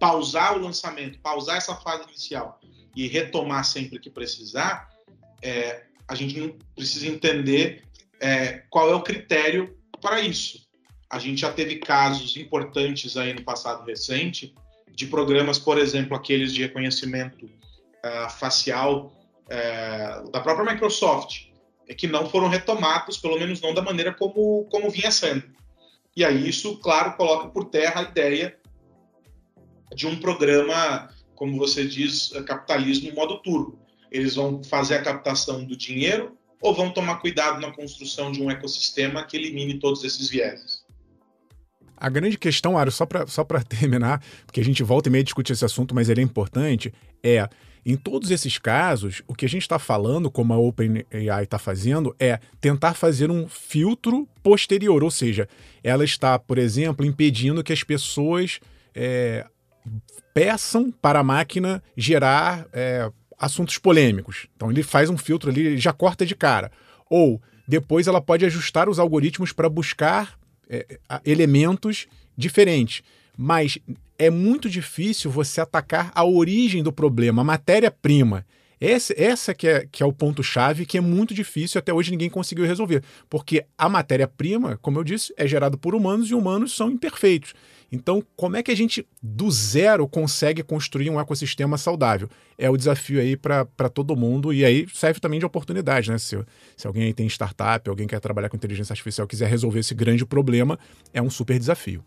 pausar 0.00 0.56
o 0.56 0.60
lançamento, 0.62 1.18
pausar 1.20 1.58
essa 1.58 1.76
fase 1.76 2.04
inicial 2.04 2.60
e 2.96 3.06
retomar 3.06 3.64
sempre 3.64 3.98
que 3.98 4.08
precisar, 4.08 4.88
é, 5.42 5.84
a 6.08 6.14
gente 6.14 6.56
precisa 6.74 7.06
entender 7.08 7.84
é, 8.20 8.64
qual 8.70 8.90
é 8.90 8.94
o 8.94 9.02
critério 9.02 9.78
para 10.00 10.20
isso. 10.20 10.71
A 11.12 11.18
gente 11.18 11.42
já 11.42 11.52
teve 11.52 11.76
casos 11.76 12.38
importantes 12.38 13.18
aí 13.18 13.34
no 13.34 13.42
passado 13.42 13.84
recente 13.84 14.54
de 14.90 15.06
programas, 15.06 15.58
por 15.58 15.76
exemplo, 15.76 16.16
aqueles 16.16 16.54
de 16.54 16.62
reconhecimento 16.62 17.44
uh, 17.44 18.30
facial 18.30 19.12
uh, 19.44 20.30
da 20.30 20.40
própria 20.40 20.72
Microsoft, 20.72 21.48
que 21.98 22.06
não 22.06 22.30
foram 22.30 22.48
retomados, 22.48 23.18
pelo 23.18 23.38
menos 23.38 23.60
não 23.60 23.74
da 23.74 23.82
maneira 23.82 24.14
como, 24.14 24.66
como 24.70 24.88
vinha 24.88 25.10
sendo. 25.10 25.44
E 26.16 26.24
aí 26.24 26.48
isso, 26.48 26.78
claro, 26.78 27.14
coloca 27.14 27.48
por 27.48 27.66
terra 27.66 28.00
a 28.00 28.04
ideia 28.04 28.58
de 29.94 30.06
um 30.06 30.18
programa, 30.18 31.10
como 31.34 31.58
você 31.58 31.86
diz, 31.86 32.30
capitalismo 32.46 33.12
modo 33.12 33.42
turbo. 33.42 33.78
Eles 34.10 34.36
vão 34.36 34.64
fazer 34.64 34.94
a 34.94 35.02
captação 35.02 35.62
do 35.62 35.76
dinheiro 35.76 36.38
ou 36.62 36.72
vamos 36.72 36.94
tomar 36.94 37.16
cuidado 37.16 37.60
na 37.60 37.72
construção 37.72 38.30
de 38.30 38.40
um 38.40 38.50
ecossistema 38.50 39.26
que 39.26 39.36
elimine 39.36 39.78
todos 39.78 40.04
esses 40.04 40.30
vieses? 40.30 40.71
A 42.02 42.08
grande 42.08 42.36
questão, 42.36 42.76
Aro, 42.76 42.90
só 42.90 43.06
para 43.06 43.28
só 43.28 43.44
terminar, 43.68 44.20
porque 44.44 44.60
a 44.60 44.64
gente 44.64 44.82
volta 44.82 45.08
e 45.08 45.12
meia 45.12 45.22
discute 45.22 45.52
esse 45.52 45.64
assunto, 45.64 45.94
mas 45.94 46.08
ele 46.08 46.20
é 46.20 46.24
importante, 46.24 46.92
é 47.22 47.48
em 47.86 47.96
todos 47.96 48.32
esses 48.32 48.58
casos, 48.58 49.22
o 49.28 49.34
que 49.34 49.46
a 49.46 49.48
gente 49.48 49.62
está 49.62 49.78
falando, 49.78 50.28
como 50.28 50.52
a 50.52 50.58
OpenAI 50.58 51.44
está 51.44 51.60
fazendo, 51.60 52.14
é 52.18 52.40
tentar 52.60 52.94
fazer 52.94 53.30
um 53.30 53.48
filtro 53.48 54.26
posterior, 54.42 55.04
ou 55.04 55.10
seja, 55.12 55.48
ela 55.82 56.04
está, 56.04 56.38
por 56.38 56.58
exemplo, 56.58 57.06
impedindo 57.06 57.62
que 57.62 57.72
as 57.72 57.84
pessoas 57.84 58.58
é, 58.94 59.46
peçam 60.34 60.90
para 60.90 61.20
a 61.20 61.24
máquina 61.24 61.82
gerar 61.96 62.66
é, 62.72 63.10
assuntos 63.38 63.78
polêmicos. 63.78 64.48
Então 64.56 64.72
ele 64.72 64.82
faz 64.82 65.08
um 65.08 65.16
filtro 65.16 65.50
ali, 65.50 65.66
ele 65.66 65.78
já 65.78 65.92
corta 65.92 66.26
de 66.26 66.34
cara. 66.34 66.70
Ou 67.08 67.40
depois 67.66 68.08
ela 68.08 68.20
pode 68.20 68.44
ajustar 68.44 68.88
os 68.88 68.98
algoritmos 68.98 69.52
para 69.52 69.68
buscar 69.68 70.36
é, 70.72 70.86
elementos 71.24 72.06
diferentes. 72.36 73.02
Mas 73.36 73.78
é 74.18 74.30
muito 74.30 74.70
difícil 74.70 75.30
você 75.30 75.60
atacar 75.60 76.10
a 76.14 76.24
origem 76.24 76.82
do 76.82 76.92
problema, 76.92 77.42
a 77.42 77.44
matéria-prima. 77.44 78.46
Essa, 78.84 79.14
essa 79.16 79.54
que, 79.54 79.68
é, 79.68 79.86
que 79.86 80.02
é 80.02 80.06
o 80.06 80.12
ponto-chave 80.12 80.84
que 80.84 80.98
é 80.98 81.00
muito 81.00 81.32
difícil 81.32 81.78
até 81.78 81.92
hoje 81.92 82.10
ninguém 82.10 82.28
conseguiu 82.28 82.66
resolver. 82.66 83.04
Porque 83.30 83.64
a 83.78 83.88
matéria-prima, 83.88 84.76
como 84.82 84.98
eu 84.98 85.04
disse, 85.04 85.32
é 85.36 85.46
gerada 85.46 85.76
por 85.76 85.94
humanos 85.94 86.28
e 86.28 86.34
humanos 86.34 86.74
são 86.74 86.90
imperfeitos. 86.90 87.54
Então, 87.92 88.20
como 88.34 88.56
é 88.56 88.62
que 88.62 88.72
a 88.72 88.74
gente, 88.74 89.06
do 89.22 89.48
zero, 89.52 90.08
consegue 90.08 90.64
construir 90.64 91.10
um 91.10 91.20
ecossistema 91.20 91.78
saudável? 91.78 92.28
É 92.58 92.68
o 92.68 92.76
desafio 92.76 93.20
aí 93.20 93.36
para 93.36 93.88
todo 93.88 94.16
mundo 94.16 94.52
e 94.52 94.64
aí 94.64 94.88
serve 94.92 95.20
também 95.20 95.38
de 95.38 95.46
oportunidade, 95.46 96.10
né? 96.10 96.18
Se, 96.18 96.36
se 96.76 96.84
alguém 96.84 97.04
aí 97.04 97.14
tem 97.14 97.28
startup, 97.28 97.88
alguém 97.88 98.08
quer 98.08 98.18
trabalhar 98.18 98.48
com 98.48 98.56
inteligência 98.56 98.94
artificial, 98.94 99.28
quiser 99.28 99.48
resolver 99.48 99.78
esse 99.78 99.94
grande 99.94 100.26
problema, 100.26 100.76
é 101.14 101.22
um 101.22 101.30
super 101.30 101.56
desafio. 101.56 102.04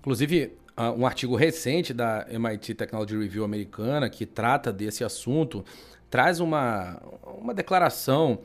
Inclusive, 0.00 0.52
um 0.76 1.06
artigo 1.06 1.36
recente 1.36 1.94
da 1.94 2.26
MIT 2.28 2.74
Technology 2.74 3.16
Review 3.16 3.44
americana 3.44 4.10
que 4.10 4.26
trata 4.26 4.72
desse 4.72 5.04
assunto 5.04 5.64
traz 6.10 6.40
uma, 6.40 7.00
uma 7.40 7.54
declaração 7.54 8.40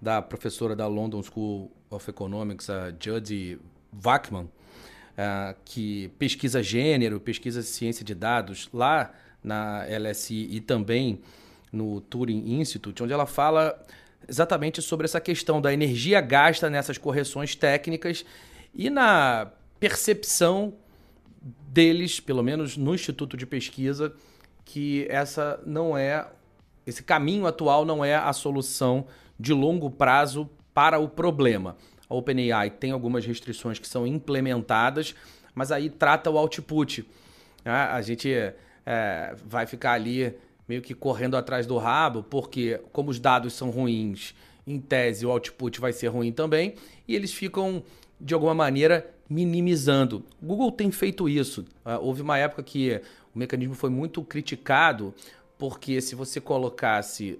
da 0.00 0.20
professora 0.20 0.76
da 0.76 0.86
London 0.86 1.22
School 1.22 1.70
of 1.90 2.08
Economics, 2.10 2.68
a 2.68 2.92
Judy 3.00 3.58
Wachman, 3.92 4.44
uh, 4.44 5.56
que 5.64 6.08
pesquisa 6.18 6.62
gênero, 6.62 7.18
pesquisa 7.18 7.62
ciência 7.62 8.04
de 8.04 8.14
dados 8.14 8.68
lá 8.72 9.12
na 9.42 9.84
LSI 9.86 10.48
e 10.50 10.60
também 10.60 11.20
no 11.72 12.00
Turing 12.02 12.60
Institute, 12.60 13.02
onde 13.02 13.12
ela 13.12 13.26
fala 13.26 13.82
exatamente 14.28 14.82
sobre 14.82 15.06
essa 15.06 15.20
questão 15.20 15.60
da 15.60 15.72
energia 15.72 16.20
gasta 16.20 16.68
nessas 16.68 16.98
correções 16.98 17.54
técnicas 17.54 18.24
e 18.74 18.90
na 18.90 19.50
percepção 19.80 20.74
deles, 21.68 22.20
pelo 22.20 22.42
menos 22.42 22.76
no 22.76 22.94
Instituto 22.94 23.36
de 23.36 23.46
Pesquisa, 23.46 24.14
que 24.64 25.06
essa 25.10 25.60
não 25.66 25.96
é 25.96 26.26
esse 26.86 27.02
caminho 27.02 27.46
atual 27.46 27.84
não 27.84 28.04
é 28.04 28.14
a 28.14 28.32
solução 28.32 29.06
de 29.40 29.52
longo 29.52 29.90
prazo 29.90 30.48
para 30.72 30.98
o 30.98 31.08
problema. 31.08 31.76
A 32.08 32.14
OpenAI 32.14 32.70
tem 32.70 32.90
algumas 32.90 33.24
restrições 33.24 33.78
que 33.78 33.88
são 33.88 34.06
implementadas, 34.06 35.14
mas 35.54 35.72
aí 35.72 35.88
trata 35.88 36.30
o 36.30 36.36
output. 36.36 37.06
Né? 37.64 37.72
A 37.72 38.02
gente 38.02 38.30
é, 38.84 39.34
vai 39.46 39.66
ficar 39.66 39.92
ali 39.92 40.36
meio 40.68 40.82
que 40.82 40.94
correndo 40.94 41.36
atrás 41.36 41.66
do 41.66 41.78
rabo, 41.78 42.22
porque 42.22 42.80
como 42.92 43.10
os 43.10 43.18
dados 43.18 43.54
são 43.54 43.70
ruins, 43.70 44.34
em 44.66 44.78
tese 44.78 45.24
o 45.24 45.30
output 45.30 45.80
vai 45.80 45.92
ser 45.92 46.08
ruim 46.08 46.32
também, 46.32 46.74
e 47.06 47.14
eles 47.14 47.32
ficam 47.32 47.82
de 48.20 48.34
alguma 48.34 48.54
maneira 48.54 49.13
minimizando. 49.28 50.24
O 50.40 50.46
Google 50.46 50.72
tem 50.72 50.90
feito 50.90 51.28
isso. 51.28 51.62
Uh, 51.84 51.98
houve 52.00 52.22
uma 52.22 52.38
época 52.38 52.62
que 52.62 53.00
o 53.34 53.38
mecanismo 53.38 53.74
foi 53.74 53.90
muito 53.90 54.22
criticado, 54.22 55.14
porque 55.58 56.00
se 56.00 56.14
você 56.14 56.40
colocasse 56.40 57.38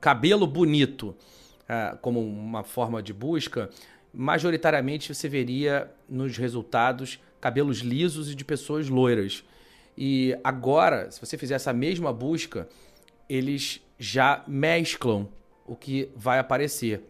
cabelo 0.00 0.46
bonito 0.46 1.14
uh, 1.62 1.96
como 2.00 2.20
uma 2.20 2.62
forma 2.62 3.02
de 3.02 3.12
busca, 3.12 3.68
majoritariamente 4.12 5.12
você 5.12 5.28
veria 5.28 5.90
nos 6.08 6.36
resultados 6.36 7.18
cabelos 7.40 7.78
lisos 7.78 8.30
e 8.30 8.34
de 8.34 8.44
pessoas 8.44 8.88
loiras. 8.88 9.44
E 9.98 10.36
agora, 10.42 11.10
se 11.10 11.20
você 11.20 11.36
fizer 11.36 11.54
essa 11.56 11.72
mesma 11.72 12.12
busca, 12.12 12.68
eles 13.28 13.82
já 13.98 14.42
mesclam 14.46 15.28
o 15.66 15.76
que 15.76 16.08
vai 16.16 16.38
aparecer. 16.38 17.02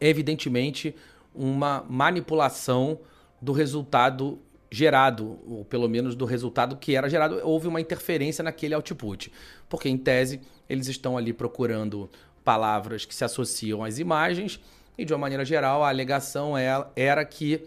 Evidentemente, 0.00 0.94
uma 1.34 1.84
manipulação 1.88 2.98
do 3.46 3.52
resultado 3.52 4.40
gerado, 4.68 5.38
ou 5.46 5.64
pelo 5.64 5.88
menos 5.88 6.16
do 6.16 6.24
resultado 6.24 6.76
que 6.76 6.96
era 6.96 7.08
gerado, 7.08 7.40
houve 7.44 7.68
uma 7.68 7.80
interferência 7.80 8.42
naquele 8.42 8.74
output. 8.74 9.32
Porque, 9.68 9.88
em 9.88 9.96
tese, 9.96 10.40
eles 10.68 10.88
estão 10.88 11.16
ali 11.16 11.32
procurando 11.32 12.10
palavras 12.44 13.04
que 13.04 13.14
se 13.14 13.24
associam 13.24 13.84
às 13.84 14.00
imagens, 14.00 14.60
e 14.98 15.04
de 15.04 15.12
uma 15.12 15.20
maneira 15.20 15.44
geral, 15.44 15.84
a 15.84 15.88
alegação 15.88 16.58
é, 16.58 16.66
era 16.96 17.24
que 17.24 17.62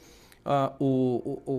uh, 0.45 0.75
o, 0.83 1.41
o, 1.45 1.51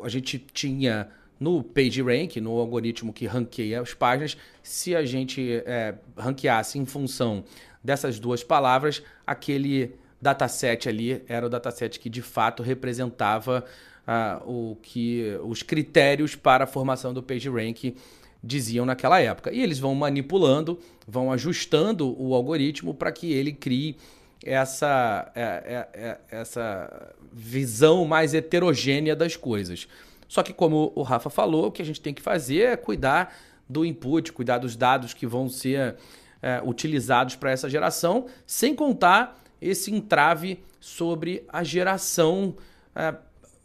o, 0.00 0.04
a 0.04 0.08
gente 0.08 0.40
tinha 0.52 1.08
no 1.38 1.62
PageRank, 1.62 2.40
no 2.40 2.58
algoritmo 2.58 3.12
que 3.12 3.26
ranqueia 3.26 3.80
as 3.80 3.94
páginas, 3.94 4.36
se 4.60 4.96
a 4.96 5.04
gente 5.04 5.62
é, 5.64 5.94
ranqueasse 6.16 6.80
em 6.80 6.84
função 6.84 7.44
dessas 7.84 8.18
duas 8.18 8.42
palavras, 8.42 9.04
aquele 9.24 9.94
dataset 10.20 10.88
ali 10.88 11.22
era 11.28 11.46
o 11.46 11.48
dataset 11.48 11.98
que 11.98 12.08
de 12.08 12.22
fato 12.22 12.62
representava 12.62 13.64
uh, 14.06 14.50
o 14.50 14.76
que 14.82 15.38
os 15.44 15.62
critérios 15.62 16.34
para 16.34 16.64
a 16.64 16.66
formação 16.66 17.12
do 17.14 17.22
PageRank 17.22 17.96
diziam 18.42 18.86
naquela 18.86 19.20
época. 19.20 19.52
E 19.52 19.62
eles 19.62 19.78
vão 19.78 19.94
manipulando, 19.94 20.78
vão 21.06 21.32
ajustando 21.32 22.14
o 22.20 22.34
algoritmo 22.34 22.94
para 22.94 23.12
que 23.12 23.32
ele 23.32 23.52
crie 23.52 23.96
essa, 24.44 25.30
é, 25.34 25.42
é, 25.42 25.88
é, 26.00 26.18
essa 26.30 27.14
visão 27.32 28.04
mais 28.04 28.34
heterogênea 28.34 29.14
das 29.16 29.36
coisas. 29.36 29.88
Só 30.28 30.42
que, 30.42 30.52
como 30.52 30.92
o 30.94 31.02
Rafa 31.02 31.30
falou, 31.30 31.66
o 31.66 31.72
que 31.72 31.82
a 31.82 31.84
gente 31.84 32.00
tem 32.00 32.14
que 32.14 32.22
fazer 32.22 32.62
é 32.62 32.76
cuidar 32.76 33.34
do 33.68 33.84
input, 33.84 34.32
cuidar 34.32 34.58
dos 34.58 34.76
dados 34.76 35.12
que 35.12 35.26
vão 35.26 35.48
ser 35.48 35.96
é, 36.40 36.60
utilizados 36.64 37.34
para 37.34 37.50
essa 37.50 37.68
geração, 37.68 38.26
sem 38.46 38.74
contar 38.74 39.38
esse 39.60 39.92
entrave 39.92 40.60
sobre 40.80 41.44
a 41.48 41.62
geração, 41.64 42.56
é, 42.94 43.14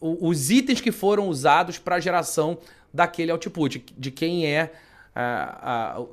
os 0.01 0.49
itens 0.49 0.81
que 0.81 0.91
foram 0.91 1.27
usados 1.27 1.77
para 1.77 1.95
a 1.95 1.99
geração 1.99 2.57
daquele 2.93 3.31
output, 3.31 3.85
de 3.97 4.11
quem 4.11 4.45
é 4.45 4.71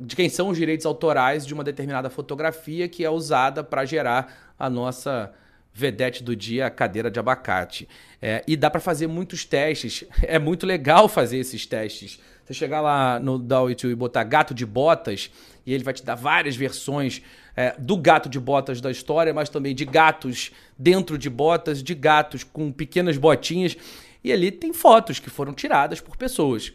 de 0.00 0.14
quem 0.14 0.28
são 0.28 0.48
os 0.50 0.58
direitos 0.58 0.84
autorais 0.84 1.46
de 1.46 1.54
uma 1.54 1.64
determinada 1.64 2.10
fotografia 2.10 2.86
que 2.86 3.04
é 3.04 3.08
usada 3.08 3.64
para 3.64 3.84
gerar 3.84 4.52
a 4.58 4.68
nossa 4.68 5.32
vedete 5.72 6.22
do 6.22 6.36
dia, 6.36 6.66
a 6.66 6.70
cadeira 6.70 7.10
de 7.10 7.18
abacate. 7.18 7.88
É, 8.20 8.44
e 8.46 8.56
dá 8.56 8.68
para 8.68 8.80
fazer 8.80 9.06
muitos 9.06 9.44
testes. 9.44 10.04
É 10.22 10.38
muito 10.38 10.66
legal 10.66 11.08
fazer 11.08 11.38
esses 11.38 11.64
testes. 11.64 12.20
Você 12.44 12.52
chegar 12.52 12.80
lá 12.80 13.18
no 13.18 13.38
DAW 13.38 13.70
e 13.70 13.94
botar 13.94 14.24
gato 14.24 14.52
de 14.52 14.66
botas, 14.66 15.30
e 15.64 15.72
ele 15.72 15.84
vai 15.84 15.94
te 15.94 16.04
dar 16.04 16.14
várias 16.14 16.56
versões 16.56 17.22
é, 17.56 17.74
do 17.78 17.96
gato 17.96 18.28
de 18.28 18.38
botas 18.38 18.80
da 18.80 18.90
história, 18.90 19.34
mas 19.34 19.48
também 19.48 19.74
de 19.74 19.84
gatos 19.84 20.50
dentro 20.78 21.18
de 21.18 21.28
botas, 21.28 21.82
de 21.82 21.94
gatos 21.94 22.44
com 22.44 22.70
pequenas 22.72 23.16
botinhas. 23.16 23.76
E 24.22 24.32
ali 24.32 24.50
tem 24.50 24.72
fotos 24.72 25.18
que 25.18 25.30
foram 25.30 25.52
tiradas 25.52 26.00
por 26.00 26.16
pessoas. 26.16 26.72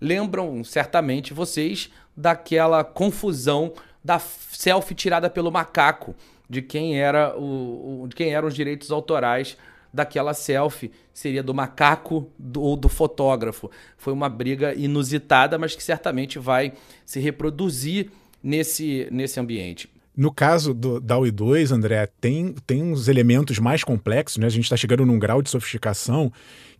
Lembram 0.00 0.64
certamente 0.64 1.34
vocês 1.34 1.90
daquela 2.16 2.82
confusão 2.82 3.72
da 4.02 4.18
selfie 4.18 4.94
tirada 4.94 5.28
pelo 5.28 5.50
macaco, 5.50 6.14
de 6.48 6.62
quem 6.62 6.98
era 6.98 7.36
o, 7.38 8.02
o 8.02 8.08
de 8.08 8.16
quem 8.16 8.32
eram 8.34 8.48
os 8.48 8.54
direitos 8.54 8.90
autorais 8.90 9.56
daquela 9.92 10.32
selfie 10.32 10.90
seria 11.12 11.42
do 11.42 11.52
macaco 11.52 12.30
do, 12.38 12.62
ou 12.62 12.76
do 12.76 12.88
fotógrafo. 12.88 13.70
Foi 13.96 14.12
uma 14.12 14.28
briga 14.28 14.74
inusitada, 14.74 15.58
mas 15.58 15.74
que 15.74 15.82
certamente 15.82 16.38
vai 16.38 16.72
se 17.04 17.20
reproduzir 17.20 18.10
nesse, 18.42 19.06
nesse 19.10 19.38
ambiente. 19.38 19.90
No 20.20 20.30
caso 20.30 20.74
do, 20.74 21.00
da 21.00 21.18
UI 21.18 21.30
2, 21.30 21.72
André, 21.72 22.06
tem, 22.20 22.54
tem 22.66 22.82
uns 22.82 23.08
elementos 23.08 23.58
mais 23.58 23.82
complexos, 23.82 24.36
né? 24.36 24.44
A 24.44 24.50
gente 24.50 24.64
está 24.64 24.76
chegando 24.76 25.06
num 25.06 25.18
grau 25.18 25.40
de 25.40 25.48
sofisticação 25.48 26.30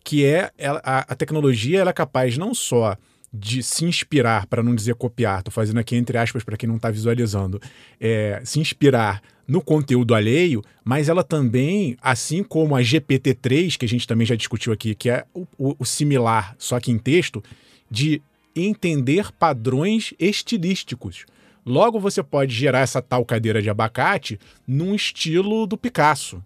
que 0.05 0.27
é 0.27 0.51
a, 0.63 0.99
a 1.11 1.15
tecnologia 1.15 1.81
ela 1.81 1.89
é 1.89 1.95
capaz 1.95 2.37
não 2.37 2.53
só 2.53 2.99
de 3.33 3.63
se 3.63 3.87
inspirar, 3.87 4.45
para 4.45 4.63
não 4.63 4.75
dizer 4.75 4.95
copiar, 4.95 5.39
estou 5.39 5.51
fazendo 5.51 5.81
aqui 5.81 5.97
entre 5.97 6.19
aspas 6.19 6.45
para 6.45 6.55
quem 6.55 6.69
não 6.69 6.77
está 6.77 6.91
visualizando, 6.91 7.59
é, 7.99 8.43
se 8.45 8.61
inspirar 8.61 9.23
no 9.49 9.63
conteúdo 9.63 10.15
alheio, 10.15 10.63
mas 10.85 11.09
ela 11.09 11.25
também, 11.25 11.97
assim 12.03 12.43
como 12.43 12.77
a 12.77 12.83
GPT-3, 12.83 13.79
que 13.79 13.87
a 13.87 13.89
gente 13.89 14.07
também 14.07 14.27
já 14.27 14.35
discutiu 14.35 14.71
aqui, 14.71 14.95
que 14.95 15.09
é 15.09 15.25
o, 15.33 15.47
o, 15.57 15.77
o 15.79 15.85
similar, 15.87 16.55
só 16.59 16.79
que 16.79 16.93
em 16.93 16.99
texto, 16.99 17.43
de 17.91 18.21
entender 18.55 19.33
padrões 19.33 20.13
estilísticos. 20.19 21.25
Logo, 21.65 22.01
você 22.01 22.23
pode 22.23 22.55
gerar 22.55 22.81
essa 22.81 23.03
tal 23.03 23.25
cadeira 23.25 23.61
de 23.61 23.69
abacate 23.69 24.39
num 24.67 24.95
estilo 24.95 25.67
do 25.67 25.77
Picasso, 25.77 26.43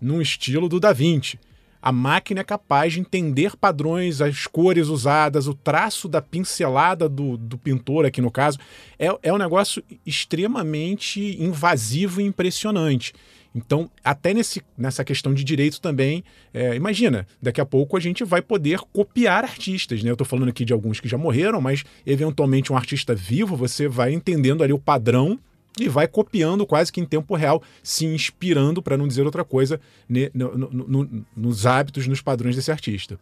num 0.00 0.20
estilo 0.20 0.68
do 0.68 0.78
Da 0.78 0.92
Vinci. 0.92 1.38
A 1.80 1.92
máquina 1.92 2.40
é 2.40 2.44
capaz 2.44 2.92
de 2.92 3.00
entender 3.00 3.56
padrões, 3.56 4.20
as 4.20 4.46
cores 4.46 4.88
usadas, 4.88 5.46
o 5.46 5.54
traço 5.54 6.08
da 6.08 6.20
pincelada 6.20 7.08
do, 7.08 7.36
do 7.36 7.56
pintor, 7.56 8.04
aqui 8.04 8.20
no 8.20 8.32
caso. 8.32 8.58
É, 8.98 9.16
é 9.22 9.32
um 9.32 9.38
negócio 9.38 9.82
extremamente 10.04 11.40
invasivo 11.40 12.20
e 12.20 12.24
impressionante. 12.24 13.14
Então, 13.58 13.90
até 14.04 14.32
nesse, 14.32 14.62
nessa 14.76 15.04
questão 15.04 15.34
de 15.34 15.42
direito 15.42 15.80
também, 15.80 16.22
é, 16.54 16.76
imagina, 16.76 17.26
daqui 17.42 17.60
a 17.60 17.66
pouco 17.66 17.96
a 17.96 18.00
gente 18.00 18.22
vai 18.22 18.40
poder 18.40 18.78
copiar 18.92 19.42
artistas. 19.42 20.02
Né? 20.02 20.10
Eu 20.10 20.14
estou 20.14 20.26
falando 20.26 20.48
aqui 20.48 20.64
de 20.64 20.72
alguns 20.72 21.00
que 21.00 21.08
já 21.08 21.18
morreram, 21.18 21.60
mas 21.60 21.84
eventualmente 22.06 22.72
um 22.72 22.76
artista 22.76 23.14
vivo, 23.14 23.56
você 23.56 23.88
vai 23.88 24.12
entendendo 24.12 24.62
ali 24.62 24.72
o 24.72 24.78
padrão 24.78 25.38
e 25.78 25.88
vai 25.88 26.06
copiando 26.06 26.64
quase 26.64 26.92
que 26.92 27.00
em 27.00 27.04
tempo 27.04 27.34
real, 27.34 27.62
se 27.82 28.06
inspirando, 28.06 28.80
para 28.80 28.96
não 28.96 29.08
dizer 29.08 29.26
outra 29.26 29.44
coisa, 29.44 29.80
ne, 30.08 30.30
no, 30.32 30.56
no, 30.56 30.70
no, 30.70 31.26
nos 31.36 31.66
hábitos, 31.66 32.06
nos 32.06 32.20
padrões 32.20 32.54
desse 32.54 32.70
artista. 32.70 33.18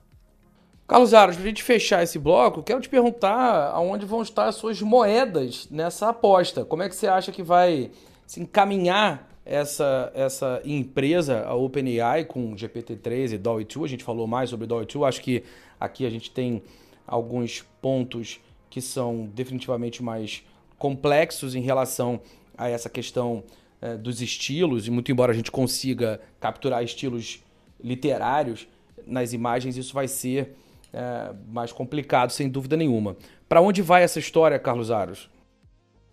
Carlos 0.86 1.12
Aros, 1.12 1.36
para 1.36 1.44
a 1.44 1.48
gente 1.48 1.62
fechar 1.62 2.02
esse 2.02 2.18
bloco, 2.18 2.62
quero 2.62 2.80
te 2.80 2.88
perguntar 2.88 3.70
aonde 3.72 4.06
vão 4.06 4.22
estar 4.22 4.46
as 4.46 4.54
suas 4.54 4.80
moedas 4.80 5.66
nessa 5.70 6.10
aposta. 6.10 6.64
Como 6.64 6.82
é 6.82 6.88
que 6.88 6.94
você 6.94 7.08
acha 7.08 7.32
que 7.32 7.42
vai 7.42 7.90
se 8.26 8.40
encaminhar 8.40 9.35
essa, 9.46 10.10
essa 10.14 10.60
empresa, 10.64 11.44
a 11.46 11.54
OpenAI, 11.54 12.24
com 12.24 12.54
GPT-3 12.54 13.32
e 13.32 13.38
DALL-E 13.38 13.64
2? 13.64 13.84
A 13.84 13.88
gente 13.88 14.04
falou 14.04 14.26
mais 14.26 14.50
sobre 14.50 14.66
DALL-E 14.66 14.86
2. 14.86 15.08
Acho 15.08 15.22
que 15.22 15.44
aqui 15.78 16.04
a 16.04 16.10
gente 16.10 16.30
tem 16.30 16.62
alguns 17.06 17.64
pontos 17.80 18.40
que 18.68 18.80
são 18.80 19.30
definitivamente 19.32 20.02
mais 20.02 20.42
complexos 20.76 21.54
em 21.54 21.60
relação 21.60 22.20
a 22.58 22.68
essa 22.68 22.90
questão 22.90 23.44
é, 23.80 23.96
dos 23.96 24.20
estilos, 24.20 24.86
e 24.86 24.90
muito 24.90 25.12
embora 25.12 25.32
a 25.32 25.34
gente 25.34 25.50
consiga 25.50 26.20
capturar 26.40 26.82
estilos 26.82 27.42
literários 27.82 28.66
nas 29.06 29.32
imagens, 29.32 29.76
isso 29.76 29.94
vai 29.94 30.08
ser 30.08 30.56
é, 30.92 31.32
mais 31.48 31.72
complicado, 31.72 32.30
sem 32.30 32.48
dúvida 32.48 32.76
nenhuma. 32.76 33.16
Para 33.48 33.60
onde 33.60 33.80
vai 33.80 34.02
essa 34.02 34.18
história, 34.18 34.58
Carlos 34.58 34.90
Aros? 34.90 35.30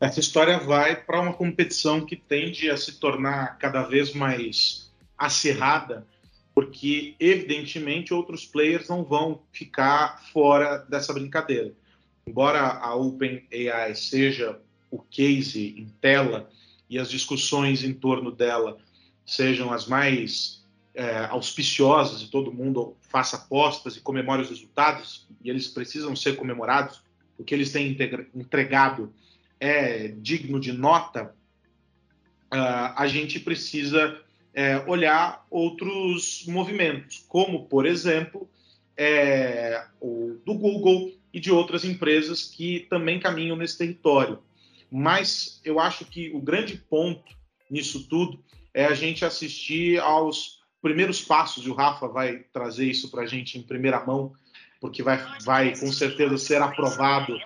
Essa 0.04 0.20
história 0.20 0.60
vai 0.60 0.98
para 0.98 1.22
uma 1.22 1.32
competição 1.32 2.06
que 2.06 2.18
tende 2.18 2.70
a 2.70 2.76
se 2.76 3.00
tornar 3.00 3.58
cada 3.58 3.84
vez 3.84 4.14
mais 4.14 4.92
acirrada, 5.18 6.06
porque, 6.54 7.16
evidentemente, 7.18 8.14
outros 8.14 8.46
players 8.46 8.90
não 8.90 9.06
vão 9.06 9.42
ficar 9.54 10.22
fora 10.34 10.80
dessa 10.90 11.14
brincadeira. 11.14 11.72
Embora 12.28 12.60
a 12.60 12.94
OpenAI 12.94 13.96
seja 13.96 14.60
o 14.92 15.00
case 15.00 15.74
em 15.78 15.88
tela 16.02 16.50
e 16.90 17.00
as 17.00 17.10
discussões 17.10 17.82
em 17.82 17.94
torno 17.94 18.30
dela 18.30 18.78
sejam 19.26 19.72
as 19.72 19.88
mais 19.88 20.66
é, 20.94 21.28
auspiciosas 21.30 22.24
e 22.24 22.30
todo 22.30 22.52
mundo 22.52 22.98
faça 23.04 23.38
apostas 23.38 23.96
e 23.96 24.02
comemore 24.02 24.42
os 24.42 24.50
resultados, 24.50 25.26
e 25.42 25.50
eles 25.50 25.70
precisam 25.70 26.14
ser 26.14 26.36
comemorados, 26.36 27.02
o 27.38 27.44
que 27.46 27.56
eles 27.56 27.72
têm 27.72 27.98
entregado 28.36 29.14
é 29.64 30.10
digno 30.10 30.60
de 30.60 30.74
nota, 30.74 31.34
uh, 32.54 32.94
a 32.98 33.08
gente 33.08 33.40
precisa 33.40 34.20
é, 34.54 34.78
olhar 34.86 35.48
outros 35.50 36.44
movimentos, 36.48 37.24
como, 37.30 37.66
por 37.68 37.86
exemplo, 37.86 38.50
é, 38.98 39.86
o 40.02 40.38
do 40.46 40.54
Google 40.54 41.14
e 41.34 41.40
de 41.40 41.50
outras 41.50 41.86
empresas 41.86 42.44
que 42.44 42.82
também 42.90 43.22
caminham 43.22 43.56
nesse 43.56 43.78
território. 43.78 44.40
Mas 44.92 45.62
eu 45.64 45.80
acho 45.80 46.04
que 46.04 46.30
o 46.32 46.42
grande 46.42 46.76
ponto 46.76 47.34
nisso 47.72 48.06
tudo 48.10 48.44
é 48.74 48.84
a 48.86 48.94
gente 48.94 49.24
assistir 49.24 49.98
aos 50.02 50.62
primeiros 50.82 51.22
passos, 51.22 51.66
e 51.66 51.70
o 51.70 51.74
Rafa 51.74 52.10
vai 52.10 52.40
trazer 52.52 52.86
isso 52.86 53.10
para 53.10 53.24
a 53.24 53.26
gente 53.26 53.58
em 53.58 53.64
primeira 53.64 54.06
mão, 54.06 54.34
porque 54.82 55.02
vai, 55.02 55.26
vai 55.46 55.80
com 55.80 55.90
certeza 55.90 56.38
ser 56.38 56.62
aprovado 56.62 57.40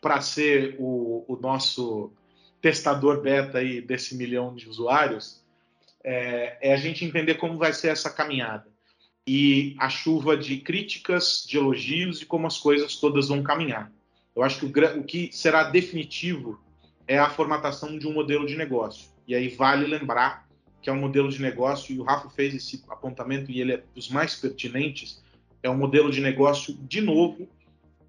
para 0.00 0.20
ser 0.20 0.76
o, 0.78 1.24
o, 1.26 1.36
nosso 1.36 2.12
testador 2.60 3.20
beta 3.20 3.58
aí 3.58 3.80
desse 3.80 4.16
milhão 4.16 4.54
de 4.54 4.68
usuários, 4.68 5.42
é, 6.04 6.58
é 6.60 6.74
a 6.74 6.76
gente 6.76 7.04
entender 7.04 7.34
como 7.34 7.58
vai 7.58 7.72
ser 7.72 7.88
essa 7.88 8.10
caminhada 8.10 8.66
e 9.26 9.74
a 9.78 9.88
chuva 9.88 10.36
de 10.36 10.58
críticas, 10.58 11.44
de 11.46 11.56
elogios 11.56 12.22
e 12.22 12.26
como 12.26 12.46
as 12.46 12.58
coisas 12.58 12.96
todas 12.96 13.28
vão 13.28 13.42
caminhar. 13.42 13.90
Eu 14.34 14.42
acho 14.42 14.60
que 14.60 14.66
o, 14.66 15.00
o 15.00 15.04
que 15.04 15.30
será 15.32 15.64
definitivo 15.64 16.60
é 17.08 17.18
a 17.18 17.30
formatação 17.30 17.98
de 17.98 18.06
um 18.06 18.12
modelo 18.12 18.46
de 18.46 18.56
negócio. 18.56 19.08
E 19.26 19.34
aí 19.34 19.48
vale 19.48 19.86
lembrar 19.86 20.46
que 20.80 20.90
é 20.90 20.92
um 20.92 21.00
modelo 21.00 21.28
de 21.28 21.42
negócio, 21.42 21.92
e 21.92 21.98
o 21.98 22.04
Rafa 22.04 22.30
fez 22.30 22.54
esse 22.54 22.84
apontamento 22.88 23.50
e 23.50 23.60
ele 23.60 23.72
é 23.72 23.82
dos 23.92 24.08
mais 24.08 24.36
pertinentes, 24.36 25.20
é 25.60 25.68
um 25.68 25.76
modelo 25.76 26.12
de 26.12 26.20
negócio, 26.20 26.74
de 26.74 27.00
novo, 27.00 27.48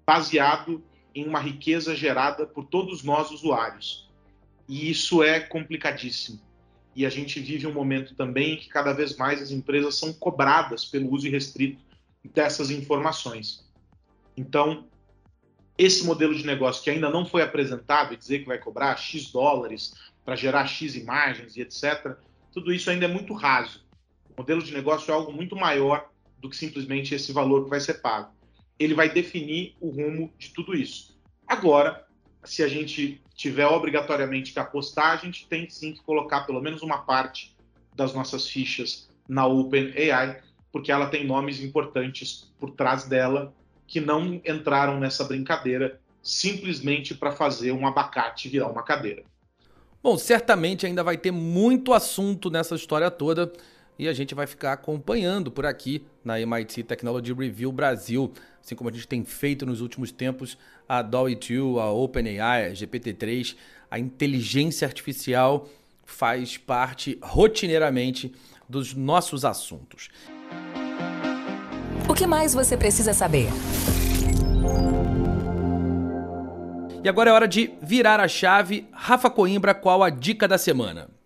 baseado 0.06 0.80
em 1.20 1.26
uma 1.26 1.40
riqueza 1.40 1.96
gerada 1.96 2.46
por 2.46 2.64
todos 2.64 3.02
nós 3.02 3.30
usuários. 3.30 4.08
E 4.68 4.90
isso 4.90 5.22
é 5.22 5.40
complicadíssimo. 5.40 6.40
E 6.94 7.06
a 7.06 7.10
gente 7.10 7.40
vive 7.40 7.66
um 7.66 7.72
momento 7.72 8.14
também 8.14 8.54
em 8.54 8.56
que 8.56 8.68
cada 8.68 8.92
vez 8.92 9.16
mais 9.16 9.40
as 9.40 9.50
empresas 9.50 9.96
são 9.96 10.12
cobradas 10.12 10.84
pelo 10.84 11.10
uso 11.12 11.26
irrestrito 11.26 11.80
dessas 12.34 12.70
informações. 12.70 13.66
Então, 14.36 14.86
esse 15.76 16.04
modelo 16.04 16.34
de 16.34 16.44
negócio 16.44 16.82
que 16.82 16.90
ainda 16.90 17.08
não 17.10 17.24
foi 17.24 17.42
apresentado 17.42 18.14
e 18.14 18.16
dizer 18.16 18.40
que 18.40 18.46
vai 18.46 18.58
cobrar 18.58 18.96
X 18.96 19.30
dólares 19.30 19.94
para 20.24 20.36
gerar 20.36 20.66
X 20.66 20.94
imagens 20.94 21.56
e 21.56 21.60
etc., 21.60 22.16
tudo 22.52 22.72
isso 22.72 22.90
ainda 22.90 23.06
é 23.06 23.08
muito 23.08 23.32
raso. 23.32 23.84
O 24.30 24.40
modelo 24.40 24.62
de 24.62 24.72
negócio 24.72 25.10
é 25.10 25.14
algo 25.14 25.32
muito 25.32 25.56
maior 25.56 26.10
do 26.38 26.48
que 26.48 26.56
simplesmente 26.56 27.14
esse 27.14 27.32
valor 27.32 27.64
que 27.64 27.70
vai 27.70 27.80
ser 27.80 27.94
pago. 27.94 28.37
Ele 28.78 28.94
vai 28.94 29.08
definir 29.08 29.74
o 29.80 29.90
rumo 29.90 30.32
de 30.38 30.50
tudo 30.50 30.74
isso. 30.74 31.18
Agora, 31.46 32.06
se 32.44 32.62
a 32.62 32.68
gente 32.68 33.20
tiver 33.34 33.66
obrigatoriamente 33.66 34.52
que 34.52 34.58
apostar, 34.58 35.12
a 35.12 35.16
gente 35.16 35.46
tem 35.48 35.68
sim 35.68 35.92
que 35.92 36.02
colocar 36.02 36.42
pelo 36.42 36.60
menos 36.60 36.82
uma 36.82 36.98
parte 36.98 37.56
das 37.94 38.14
nossas 38.14 38.46
fichas 38.46 39.08
na 39.28 39.46
OpenAI, 39.46 40.40
porque 40.72 40.92
ela 40.92 41.08
tem 41.08 41.26
nomes 41.26 41.60
importantes 41.60 42.52
por 42.58 42.70
trás 42.70 43.04
dela 43.04 43.54
que 43.86 44.00
não 44.00 44.40
entraram 44.44 45.00
nessa 45.00 45.24
brincadeira 45.24 46.00
simplesmente 46.22 47.14
para 47.14 47.32
fazer 47.32 47.72
um 47.72 47.86
abacate 47.86 48.48
virar 48.48 48.68
uma 48.68 48.82
cadeira. 48.82 49.22
Bom, 50.02 50.16
certamente 50.16 50.86
ainda 50.86 51.02
vai 51.02 51.16
ter 51.16 51.30
muito 51.30 51.92
assunto 51.92 52.50
nessa 52.50 52.74
história 52.74 53.10
toda 53.10 53.52
e 53.98 54.08
a 54.08 54.12
gente 54.12 54.34
vai 54.34 54.46
ficar 54.46 54.72
acompanhando 54.72 55.50
por 55.50 55.66
aqui 55.66 56.06
na 56.24 56.40
MIT 56.40 56.84
Technology 56.84 57.32
Review 57.32 57.72
Brasil, 57.72 58.32
assim 58.62 58.76
como 58.76 58.88
a 58.88 58.92
gente 58.92 59.08
tem 59.08 59.24
feito 59.24 59.66
nos 59.66 59.80
últimos 59.80 60.12
tempos 60.12 60.56
a 60.88 61.02
DALL-E 61.02 61.34
2, 61.34 61.78
a 61.78 61.90
OpenAI, 61.90 62.66
a 62.66 62.70
GPT-3, 62.70 63.56
a 63.90 63.98
inteligência 63.98 64.86
artificial 64.86 65.68
faz 66.06 66.56
parte 66.56 67.18
rotineiramente 67.20 68.32
dos 68.68 68.94
nossos 68.94 69.44
assuntos. 69.44 70.08
O 72.08 72.14
que 72.14 72.26
mais 72.26 72.54
você 72.54 72.76
precisa 72.76 73.12
saber? 73.12 73.48
E 77.02 77.08
agora 77.08 77.30
é 77.30 77.32
hora 77.32 77.48
de 77.48 77.70
virar 77.82 78.20
a 78.20 78.28
chave. 78.28 78.86
Rafa 78.92 79.28
Coimbra, 79.28 79.74
qual 79.74 80.02
a 80.02 80.10
dica 80.10 80.48
da 80.48 80.56
semana? 80.56 81.17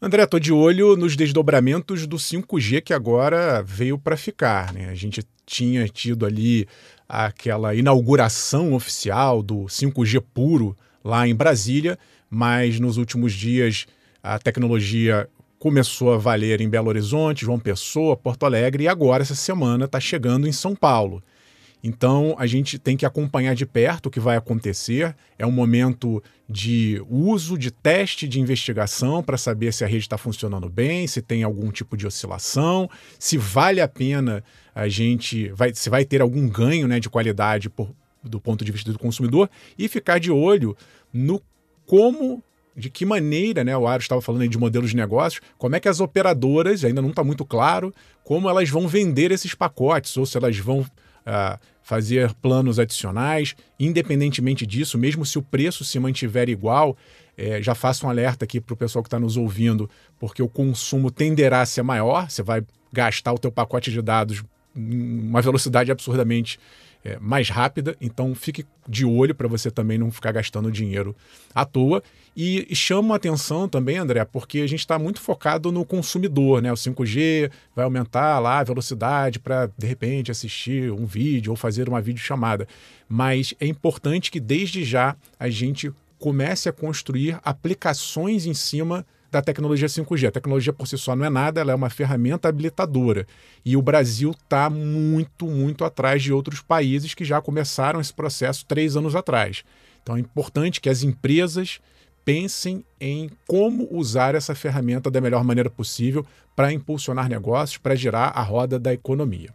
André, 0.00 0.24
tô 0.26 0.38
de 0.38 0.52
olho 0.52 0.94
nos 0.94 1.16
desdobramentos 1.16 2.06
do 2.06 2.18
5G 2.18 2.82
que 2.82 2.94
agora 2.94 3.60
veio 3.64 3.98
para 3.98 4.16
ficar. 4.16 4.72
Né? 4.72 4.88
A 4.88 4.94
gente 4.94 5.24
tinha 5.44 5.88
tido 5.88 6.24
ali 6.24 6.68
aquela 7.08 7.74
inauguração 7.74 8.74
oficial 8.74 9.42
do 9.42 9.64
5G 9.64 10.22
puro 10.32 10.76
lá 11.02 11.26
em 11.26 11.34
Brasília, 11.34 11.98
mas 12.30 12.78
nos 12.78 12.96
últimos 12.96 13.32
dias 13.32 13.86
a 14.22 14.38
tecnologia 14.38 15.28
começou 15.58 16.12
a 16.12 16.16
valer 16.16 16.60
em 16.60 16.68
Belo 16.68 16.90
Horizonte, 16.90 17.44
João 17.44 17.58
Pessoa, 17.58 18.16
Porto 18.16 18.46
Alegre 18.46 18.84
e 18.84 18.88
agora, 18.88 19.24
essa 19.24 19.34
semana, 19.34 19.86
está 19.86 19.98
chegando 19.98 20.46
em 20.46 20.52
São 20.52 20.76
Paulo. 20.76 21.20
Então 21.82 22.34
a 22.38 22.46
gente 22.46 22.78
tem 22.78 22.96
que 22.96 23.06
acompanhar 23.06 23.54
de 23.54 23.64
perto 23.64 24.06
o 24.06 24.10
que 24.10 24.20
vai 24.20 24.36
acontecer. 24.36 25.14
É 25.38 25.46
um 25.46 25.50
momento 25.50 26.22
de 26.48 27.02
uso, 27.08 27.56
de 27.56 27.70
teste, 27.70 28.26
de 28.26 28.40
investigação 28.40 29.22
para 29.22 29.36
saber 29.36 29.72
se 29.72 29.84
a 29.84 29.86
rede 29.86 30.04
está 30.04 30.18
funcionando 30.18 30.68
bem, 30.68 31.06
se 31.06 31.22
tem 31.22 31.42
algum 31.42 31.70
tipo 31.70 31.96
de 31.96 32.06
oscilação, 32.06 32.88
se 33.18 33.36
vale 33.36 33.80
a 33.80 33.88
pena 33.88 34.42
a 34.74 34.88
gente, 34.88 35.48
vai, 35.50 35.74
se 35.74 35.90
vai 35.90 36.04
ter 36.04 36.20
algum 36.20 36.48
ganho 36.48 36.88
né, 36.88 37.00
de 37.00 37.10
qualidade 37.10 37.68
por, 37.68 37.90
do 38.22 38.40
ponto 38.40 38.64
de 38.64 38.72
vista 38.72 38.92
do 38.92 38.98
consumidor 38.98 39.50
e 39.76 39.88
ficar 39.88 40.18
de 40.18 40.30
olho 40.30 40.76
no 41.12 41.42
como 41.86 42.42
de 42.76 42.88
que 42.88 43.04
maneira, 43.04 43.64
né, 43.64 43.76
o 43.76 43.88
Aro 43.88 44.00
estava 44.00 44.22
falando 44.22 44.42
aí 44.42 44.48
de 44.48 44.56
modelos 44.56 44.90
de 44.90 44.96
negócios, 44.96 45.42
como 45.58 45.74
é 45.74 45.80
que 45.80 45.88
as 45.88 45.98
operadoras, 45.98 46.84
ainda 46.84 47.02
não 47.02 47.10
está 47.10 47.24
muito 47.24 47.44
claro, 47.44 47.92
como 48.22 48.48
elas 48.48 48.70
vão 48.70 48.86
vender 48.86 49.32
esses 49.32 49.52
pacotes, 49.52 50.16
ou 50.16 50.24
se 50.24 50.36
elas 50.36 50.56
vão 50.58 50.86
uh, 51.28 51.58
fazer 51.82 52.32
planos 52.34 52.78
adicionais. 52.78 53.54
Independentemente 53.78 54.66
disso, 54.66 54.98
mesmo 54.98 55.24
se 55.24 55.38
o 55.38 55.42
preço 55.42 55.84
se 55.84 55.98
mantiver 55.98 56.48
igual, 56.48 56.96
é, 57.36 57.62
já 57.62 57.74
faço 57.74 58.06
um 58.06 58.10
alerta 58.10 58.44
aqui 58.44 58.60
para 58.60 58.74
o 58.74 58.76
pessoal 58.76 59.02
que 59.02 59.06
está 59.06 59.18
nos 59.18 59.36
ouvindo, 59.36 59.88
porque 60.18 60.42
o 60.42 60.48
consumo 60.48 61.10
tenderá 61.10 61.60
a 61.60 61.66
ser 61.66 61.82
maior, 61.82 62.28
você 62.28 62.42
vai 62.42 62.62
gastar 62.92 63.32
o 63.32 63.38
teu 63.38 63.52
pacote 63.52 63.90
de 63.90 64.02
dados 64.02 64.42
uma 64.74 65.42
velocidade 65.42 65.90
absurdamente 65.90 66.58
é, 67.04 67.18
mais 67.18 67.48
rápida, 67.48 67.96
então 68.00 68.34
fique 68.34 68.66
de 68.88 69.04
olho 69.04 69.34
para 69.34 69.48
você 69.48 69.70
também 69.70 69.98
não 69.98 70.10
ficar 70.10 70.32
gastando 70.32 70.70
dinheiro 70.70 71.14
à 71.54 71.64
toa. 71.64 72.02
E, 72.36 72.66
e 72.70 72.76
chamo 72.76 73.12
a 73.12 73.16
atenção 73.16 73.68
também, 73.68 73.96
André, 73.96 74.24
porque 74.24 74.60
a 74.60 74.66
gente 74.66 74.80
está 74.80 74.98
muito 74.98 75.20
focado 75.20 75.72
no 75.72 75.84
consumidor, 75.84 76.62
né? 76.62 76.72
O 76.72 76.76
5G 76.76 77.50
vai 77.74 77.84
aumentar 77.84 78.38
lá 78.38 78.60
a 78.60 78.64
velocidade 78.64 79.38
para, 79.38 79.68
de 79.76 79.86
repente, 79.86 80.30
assistir 80.30 80.92
um 80.92 81.04
vídeo 81.04 81.50
ou 81.50 81.56
fazer 81.56 81.88
uma 81.88 82.00
videochamada. 82.00 82.68
Mas 83.08 83.54
é 83.58 83.66
importante 83.66 84.30
que 84.30 84.38
desde 84.38 84.84
já 84.84 85.16
a 85.38 85.48
gente 85.48 85.92
comece 86.18 86.68
a 86.68 86.72
construir 86.72 87.38
aplicações 87.44 88.46
em 88.46 88.54
cima 88.54 89.04
da 89.30 89.42
tecnologia 89.42 89.88
5G. 89.88 90.28
A 90.28 90.32
tecnologia 90.32 90.72
por 90.72 90.86
si 90.86 90.96
só 90.96 91.14
não 91.14 91.24
é 91.24 91.30
nada, 91.30 91.60
ela 91.60 91.72
é 91.72 91.74
uma 91.74 91.90
ferramenta 91.90 92.48
habilitadora. 92.48 93.26
E 93.64 93.76
o 93.76 93.82
Brasil 93.82 94.30
está 94.30 94.70
muito, 94.70 95.46
muito 95.46 95.84
atrás 95.84 96.22
de 96.22 96.32
outros 96.32 96.60
países 96.60 97.14
que 97.14 97.24
já 97.24 97.40
começaram 97.40 98.00
esse 98.00 98.12
processo 98.12 98.64
três 98.66 98.96
anos 98.96 99.14
atrás. 99.14 99.64
Então 100.02 100.16
é 100.16 100.20
importante 100.20 100.80
que 100.80 100.88
as 100.88 101.02
empresas 101.02 101.80
pensem 102.24 102.84
em 103.00 103.30
como 103.46 103.88
usar 103.90 104.34
essa 104.34 104.54
ferramenta 104.54 105.10
da 105.10 105.20
melhor 105.20 105.42
maneira 105.44 105.70
possível 105.70 106.26
para 106.54 106.72
impulsionar 106.72 107.28
negócios, 107.28 107.78
para 107.78 107.94
girar 107.94 108.36
a 108.36 108.42
roda 108.42 108.78
da 108.78 108.92
economia. 108.92 109.50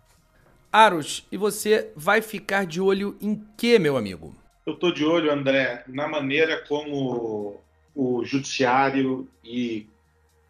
Aros, 0.71 1.27
e 1.31 1.37
você 1.37 1.91
vai 1.95 2.21
ficar 2.21 2.65
de 2.65 2.81
olho 2.81 3.15
em 3.21 3.39
que, 3.55 3.77
meu 3.77 3.95
amigo? 3.95 4.35
Eu 4.65 4.73
estou 4.73 4.91
de 4.91 5.05
olho, 5.05 5.31
André, 5.31 5.83
na 5.87 6.07
maneira 6.07 6.63
como 6.67 7.61
o 7.95 8.23
judiciário 8.25 9.29
e 9.43 9.87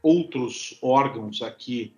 outros 0.01 0.77
órgãos 0.81 1.41
aqui 1.41 1.95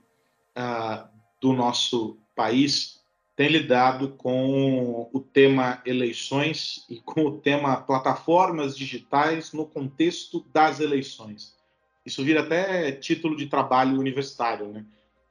uh, 0.57 1.07
do 1.41 1.53
nosso 1.53 2.17
país 2.35 3.01
têm 3.35 3.49
lidado 3.49 4.09
com 4.09 5.09
o 5.11 5.19
tema 5.19 5.81
eleições 5.85 6.85
e 6.89 6.97
com 7.01 7.25
o 7.25 7.37
tema 7.37 7.77
plataformas 7.77 8.77
digitais 8.77 9.51
no 9.51 9.65
contexto 9.65 10.45
das 10.53 10.79
eleições. 10.79 11.53
Isso 12.05 12.23
vira 12.23 12.41
até 12.41 12.91
título 12.91 13.35
de 13.35 13.47
trabalho 13.47 13.99
universitário, 13.99 14.67
né? 14.67 14.85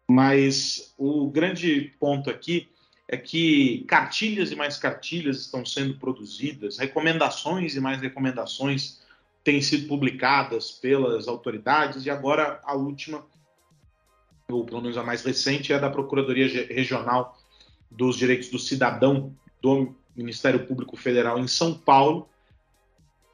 Mas 0.06 0.92
o 0.98 1.30
grande 1.30 1.94
ponto 1.98 2.28
aqui 2.28 2.68
é 3.08 3.16
que 3.16 3.84
cartilhas 3.88 4.50
e 4.50 4.56
mais 4.56 4.76
cartilhas 4.76 5.40
estão 5.40 5.64
sendo 5.64 5.94
produzidas, 5.94 6.78
recomendações 6.78 7.74
e 7.74 7.80
mais 7.80 8.00
recomendações 8.00 9.02
têm 9.44 9.60
sido 9.60 9.86
publicadas 9.86 10.70
pelas 10.70 11.28
autoridades 11.28 12.06
e 12.06 12.10
agora 12.10 12.60
a 12.64 12.74
última, 12.74 13.24
ou 14.48 14.64
pelo 14.64 14.80
menos 14.80 14.96
a 14.96 15.04
mais 15.04 15.22
recente, 15.22 15.72
é 15.72 15.78
da 15.78 15.90
Procuradoria 15.90 16.66
Regional 16.66 17.38
dos 17.90 18.16
Direitos 18.16 18.48
do 18.48 18.58
Cidadão 18.58 19.36
do 19.60 19.94
Ministério 20.16 20.66
Público 20.66 20.96
Federal 20.96 21.38
em 21.38 21.46
São 21.46 21.74
Paulo, 21.74 22.28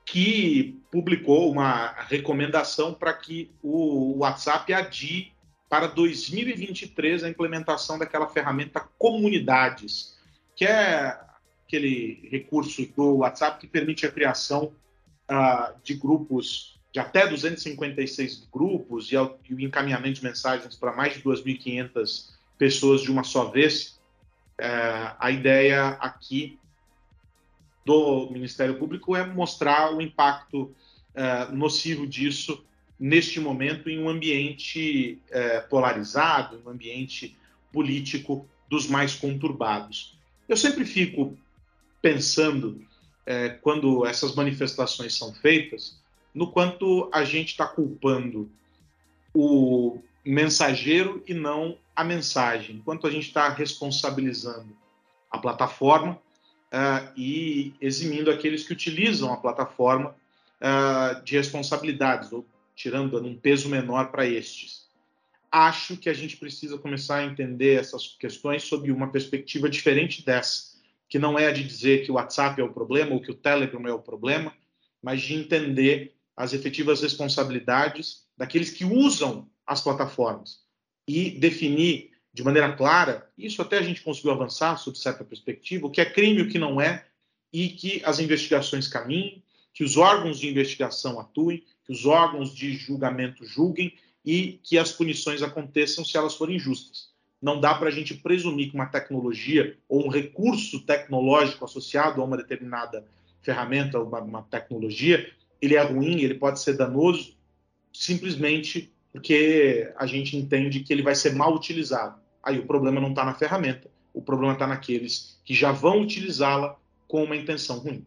que 0.04 0.82
publicou 0.90 1.50
uma 1.50 1.92
recomendação 2.08 2.92
para 2.92 3.12
que 3.12 3.50
o 3.62 4.18
WhatsApp 4.18 4.72
adie 4.72 5.32
para 5.68 5.86
2023 5.86 7.22
a 7.22 7.28
implementação 7.28 7.96
daquela 7.96 8.26
ferramenta 8.26 8.80
Comunidades, 8.98 10.18
que 10.56 10.64
é 10.64 11.16
aquele 11.64 12.28
recurso 12.28 12.84
do 12.96 13.18
WhatsApp 13.18 13.60
que 13.60 13.68
permite 13.68 14.04
a 14.04 14.10
criação 14.10 14.72
uh, 15.30 15.74
de 15.82 15.94
grupos 15.94 16.80
de 16.92 16.98
até 16.98 17.26
256 17.26 18.48
grupos 18.52 19.12
e, 19.12 19.14
e 19.14 19.54
o 19.54 19.60
encaminhamento 19.60 20.16
de 20.16 20.24
mensagens 20.24 20.74
para 20.74 20.92
mais 20.92 21.14
de 21.14 21.22
2.500 21.22 22.30
pessoas 22.58 23.02
de 23.02 23.10
uma 23.10 23.22
só 23.22 23.44
vez. 23.44 24.00
Uh, 24.60 25.16
a 25.18 25.30
ideia 25.30 25.90
aqui 26.00 26.58
do 27.84 28.28
Ministério 28.30 28.78
Público 28.78 29.16
é 29.16 29.24
mostrar 29.24 29.94
o 29.94 30.02
impacto 30.02 30.74
uh, 31.14 31.54
nocivo 31.54 32.06
disso 32.06 32.62
neste 32.98 33.40
momento 33.40 33.88
em 33.88 34.02
um 34.02 34.08
ambiente 34.08 35.18
uh, 35.30 35.68
polarizado, 35.68 36.60
um 36.66 36.68
ambiente 36.68 37.36
político 37.72 38.46
dos 38.68 38.86
mais 38.86 39.14
conturbados. 39.14 40.18
Eu 40.46 40.56
sempre 40.56 40.84
fico 40.84 41.38
pensando 42.02 42.84
é, 43.30 43.48
quando 43.48 44.04
essas 44.04 44.34
manifestações 44.34 45.16
são 45.16 45.32
feitas, 45.32 45.96
no 46.34 46.50
quanto 46.50 47.08
a 47.12 47.22
gente 47.22 47.50
está 47.50 47.64
culpando 47.64 48.50
o 49.32 50.02
mensageiro 50.24 51.22
e 51.28 51.32
não 51.32 51.78
a 51.94 52.02
mensagem, 52.02 52.82
quanto 52.84 53.06
a 53.06 53.10
gente 53.10 53.28
está 53.28 53.48
responsabilizando 53.48 54.76
a 55.30 55.38
plataforma 55.38 56.14
uh, 56.72 57.12
e 57.16 57.72
eximindo 57.80 58.32
aqueles 58.32 58.66
que 58.66 58.72
utilizam 58.72 59.32
a 59.32 59.36
plataforma 59.36 60.16
uh, 60.60 61.22
de 61.22 61.36
responsabilidades, 61.36 62.32
ou 62.32 62.44
tirando 62.74 63.24
um 63.24 63.36
peso 63.36 63.68
menor 63.68 64.10
para 64.10 64.26
estes. 64.26 64.88
Acho 65.52 65.96
que 65.96 66.08
a 66.08 66.14
gente 66.14 66.36
precisa 66.36 66.76
começar 66.78 67.18
a 67.18 67.24
entender 67.24 67.78
essas 67.78 68.08
questões 68.18 68.64
sob 68.64 68.90
uma 68.90 69.06
perspectiva 69.06 69.70
diferente 69.70 70.26
dessa 70.26 70.69
que 71.10 71.18
não 71.18 71.36
é 71.36 71.48
a 71.48 71.52
de 71.52 71.64
dizer 71.64 72.04
que 72.04 72.10
o 72.12 72.14
WhatsApp 72.14 72.60
é 72.60 72.64
o 72.64 72.72
problema 72.72 73.12
ou 73.12 73.20
que 73.20 73.32
o 73.32 73.34
Telegram 73.34 73.84
é 73.86 73.92
o 73.92 73.98
problema, 73.98 74.54
mas 75.02 75.20
de 75.20 75.34
entender 75.34 76.14
as 76.36 76.52
efetivas 76.52 77.02
responsabilidades 77.02 78.24
daqueles 78.38 78.70
que 78.70 78.84
usam 78.84 79.50
as 79.66 79.82
plataformas 79.82 80.60
e 81.08 81.32
definir 81.32 82.12
de 82.32 82.44
maneira 82.44 82.72
clara, 82.76 83.28
isso 83.36 83.60
até 83.60 83.78
a 83.78 83.82
gente 83.82 84.02
conseguiu 84.02 84.30
avançar 84.30 84.76
sob 84.76 84.96
certa 84.96 85.24
perspectiva, 85.24 85.88
o 85.88 85.90
que 85.90 86.00
é 86.00 86.04
crime 86.04 86.38
e 86.38 86.42
o 86.42 86.48
que 86.48 86.60
não 86.60 86.80
é, 86.80 87.04
e 87.52 87.70
que 87.70 88.00
as 88.04 88.20
investigações 88.20 88.86
caminhem, 88.86 89.42
que 89.74 89.82
os 89.82 89.96
órgãos 89.96 90.38
de 90.38 90.48
investigação 90.48 91.18
atuem, 91.18 91.64
que 91.84 91.92
os 91.92 92.06
órgãos 92.06 92.54
de 92.54 92.72
julgamento 92.74 93.44
julguem 93.44 93.92
e 94.24 94.60
que 94.62 94.78
as 94.78 94.92
punições 94.92 95.42
aconteçam 95.42 96.04
se 96.04 96.16
elas 96.16 96.36
forem 96.36 96.56
justas 96.56 97.10
não 97.40 97.58
dá 97.60 97.74
para 97.74 97.88
a 97.88 97.92
gente 97.92 98.14
presumir 98.14 98.70
que 98.70 98.74
uma 98.74 98.86
tecnologia 98.86 99.76
ou 99.88 100.06
um 100.06 100.08
recurso 100.08 100.80
tecnológico 100.80 101.64
associado 101.64 102.20
a 102.20 102.24
uma 102.24 102.36
determinada 102.36 103.04
ferramenta, 103.42 103.98
uma, 103.98 104.20
uma 104.20 104.42
tecnologia, 104.42 105.30
ele 105.60 105.74
é 105.74 105.82
ruim, 105.82 106.20
ele 106.20 106.34
pode 106.34 106.60
ser 106.60 106.76
danoso, 106.76 107.34
simplesmente 107.92 108.92
porque 109.12 109.90
a 109.96 110.06
gente 110.06 110.36
entende 110.36 110.80
que 110.80 110.92
ele 110.92 111.02
vai 111.02 111.14
ser 111.14 111.34
mal 111.34 111.54
utilizado. 111.54 112.20
Aí 112.42 112.58
o 112.58 112.66
problema 112.66 113.00
não 113.00 113.10
está 113.10 113.24
na 113.24 113.34
ferramenta, 113.34 113.90
o 114.14 114.22
problema 114.22 114.52
está 114.52 114.66
naqueles 114.66 115.38
que 115.44 115.54
já 115.54 115.72
vão 115.72 116.00
utilizá-la 116.00 116.76
com 117.08 117.24
uma 117.24 117.36
intenção 117.36 117.78
ruim. 117.78 118.04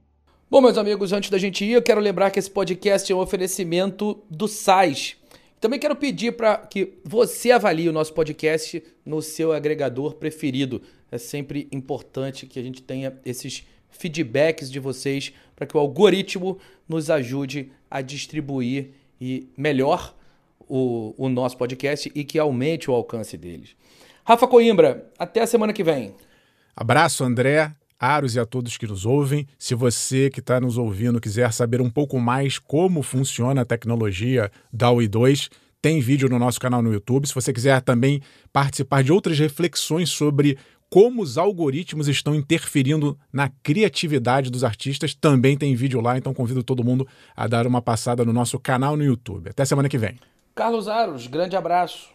Bom, 0.50 0.62
meus 0.62 0.78
amigos, 0.78 1.12
antes 1.12 1.30
da 1.30 1.38
gente 1.38 1.66
ir, 1.66 1.72
eu 1.72 1.82
quero 1.82 2.00
lembrar 2.00 2.30
que 2.30 2.38
esse 2.38 2.50
podcast 2.50 3.12
é 3.12 3.16
um 3.16 3.20
oferecimento 3.20 4.24
do 4.30 4.48
SAIS 4.48 5.18
também 5.64 5.80
quero 5.80 5.96
pedir 5.96 6.34
para 6.34 6.58
que 6.58 6.96
você 7.06 7.50
avalie 7.50 7.88
o 7.88 7.94
nosso 7.94 8.14
podcast 8.14 8.84
no 9.06 9.22
seu 9.22 9.54
agregador 9.54 10.16
preferido. 10.16 10.82
É 11.10 11.18
sempre 11.18 11.70
importante 11.72 12.46
que 12.46 12.60
a 12.60 12.62
gente 12.62 12.82
tenha 12.82 13.18
esses 13.26 13.66
feedbacks 13.90 14.70
de 14.70 14.78
vocês 14.78 15.32
para 15.56 15.66
que 15.66 15.78
o 15.78 15.80
algoritmo 15.80 16.60
nos 16.86 17.10
ajude 17.10 17.72
a 17.90 18.02
distribuir 18.02 18.90
e 19.22 19.48
melhor 19.56 20.14
o, 20.68 21.16
o 21.18 21.30
nosso 21.30 21.56
podcast 21.56 22.12
e 22.14 22.26
que 22.26 22.38
aumente 22.38 22.92
o 22.92 22.94
alcance 22.94 23.38
deles. 23.38 23.74
Rafa 24.26 24.46
Coimbra, 24.46 25.10
até 25.18 25.44
a 25.44 25.48
semana 25.48 25.72
que 25.72 25.82
vem. 25.84 26.14
Abraço, 26.76 27.24
André. 27.24 27.74
Aros 28.00 28.36
e 28.36 28.40
a 28.40 28.46
todos 28.46 28.78
que 28.78 28.88
nos 28.88 29.06
ouvem. 29.06 29.48
Se 29.58 29.76
você 29.76 30.30
que 30.30 30.40
está 30.40 30.60
nos 30.60 30.78
ouvindo 30.78 31.22
quiser 31.22 31.52
saber 31.54 31.82
um 31.82 31.90
pouco 31.90 32.20
mais 32.20 32.60
como 32.60 33.02
funciona 33.02 33.62
a 33.62 33.66
tecnologia 33.66 34.52
da 34.72 34.90
UI2, 34.90 35.50
tem 35.82 36.00
vídeo 36.00 36.30
no 36.30 36.40
nosso 36.40 36.60
canal 36.60 36.82
no 36.82 36.94
YouTube. 36.94 37.28
Se 37.28 37.36
você 37.36 37.52
quiser 37.52 37.82
também 37.82 38.22
participar 38.52 39.04
de 39.04 39.12
outras 39.12 39.38
reflexões 39.38 40.10
sobre 40.10 40.58
como 40.90 41.24
os 41.24 41.40
algoritmos 41.40 42.08
estão 42.08 42.36
interferindo 42.36 43.18
na 43.34 43.50
criatividade 43.64 44.52
dos 44.52 44.64
artistas, 44.64 45.16
também 45.16 45.58
tem 45.58 45.74
vídeo 45.76 46.00
lá, 46.00 46.18
então 46.18 46.36
convido 46.36 46.62
todo 46.62 46.84
mundo 46.84 47.08
a 47.36 47.48
dar 47.48 47.66
uma 47.66 47.82
passada 47.82 48.24
no 48.24 48.32
nosso 48.32 48.60
canal 48.60 48.96
no 48.96 49.04
YouTube. 49.04 49.50
Até 49.50 49.66
semana 49.66 49.90
que 49.90 49.98
vem. 49.98 50.20
Carlos 50.54 50.88
Aros, 50.88 51.26
grande 51.26 51.56
abraço. 51.56 52.13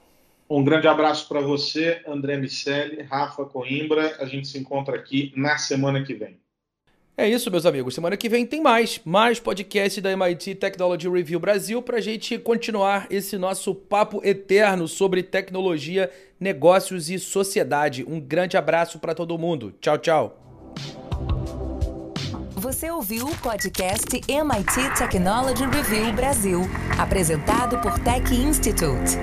Um 0.51 0.65
grande 0.65 0.89
abraço 0.89 1.29
para 1.29 1.41
você, 1.41 2.01
André 2.07 2.39
Miceli, 2.39 3.03
Rafa 3.03 3.45
Coimbra. 3.45 4.17
A 4.19 4.25
gente 4.25 4.49
se 4.49 4.59
encontra 4.59 4.97
aqui 4.97 5.33
na 5.37 5.59
semana 5.59 6.03
que 6.03 6.15
vem. 6.15 6.39
É 7.21 7.29
isso, 7.29 7.51
meus 7.51 7.67
amigos. 7.67 7.95
Semana 7.95 8.17
que 8.17 8.29
vem 8.29 8.47
tem 8.47 8.63
mais, 8.63 9.01
mais 9.05 9.41
podcast 9.41 10.01
da 10.01 10.13
MIT 10.13 10.55
Technology 10.55 11.09
Review 11.09 11.41
Brasil 11.41 11.83
para 11.83 11.97
a 11.97 12.01
gente 12.01 12.39
continuar 12.39 13.09
esse 13.11 13.37
nosso 13.37 13.75
papo 13.75 14.21
eterno 14.25 14.87
sobre 14.87 15.23
tecnologia, 15.23 16.11
negócios 16.39 17.11
e 17.11 17.19
sociedade. 17.19 18.05
Um 18.09 18.21
grande 18.21 18.57
abraço 18.57 19.01
para 19.01 19.17
todo 19.17 19.37
mundo. 19.37 19.75
Tchau, 19.81 19.99
tchau. 19.99 20.39
Você 22.53 22.89
ouviu 22.91 23.27
o 23.27 23.37
podcast 23.39 24.09
MIT 24.29 24.97
Technology 24.97 25.65
Review 25.67 26.13
Brasil, 26.13 26.61
apresentado 26.97 27.81
por 27.81 27.99
Tech 27.99 28.33
Institute. 28.33 29.19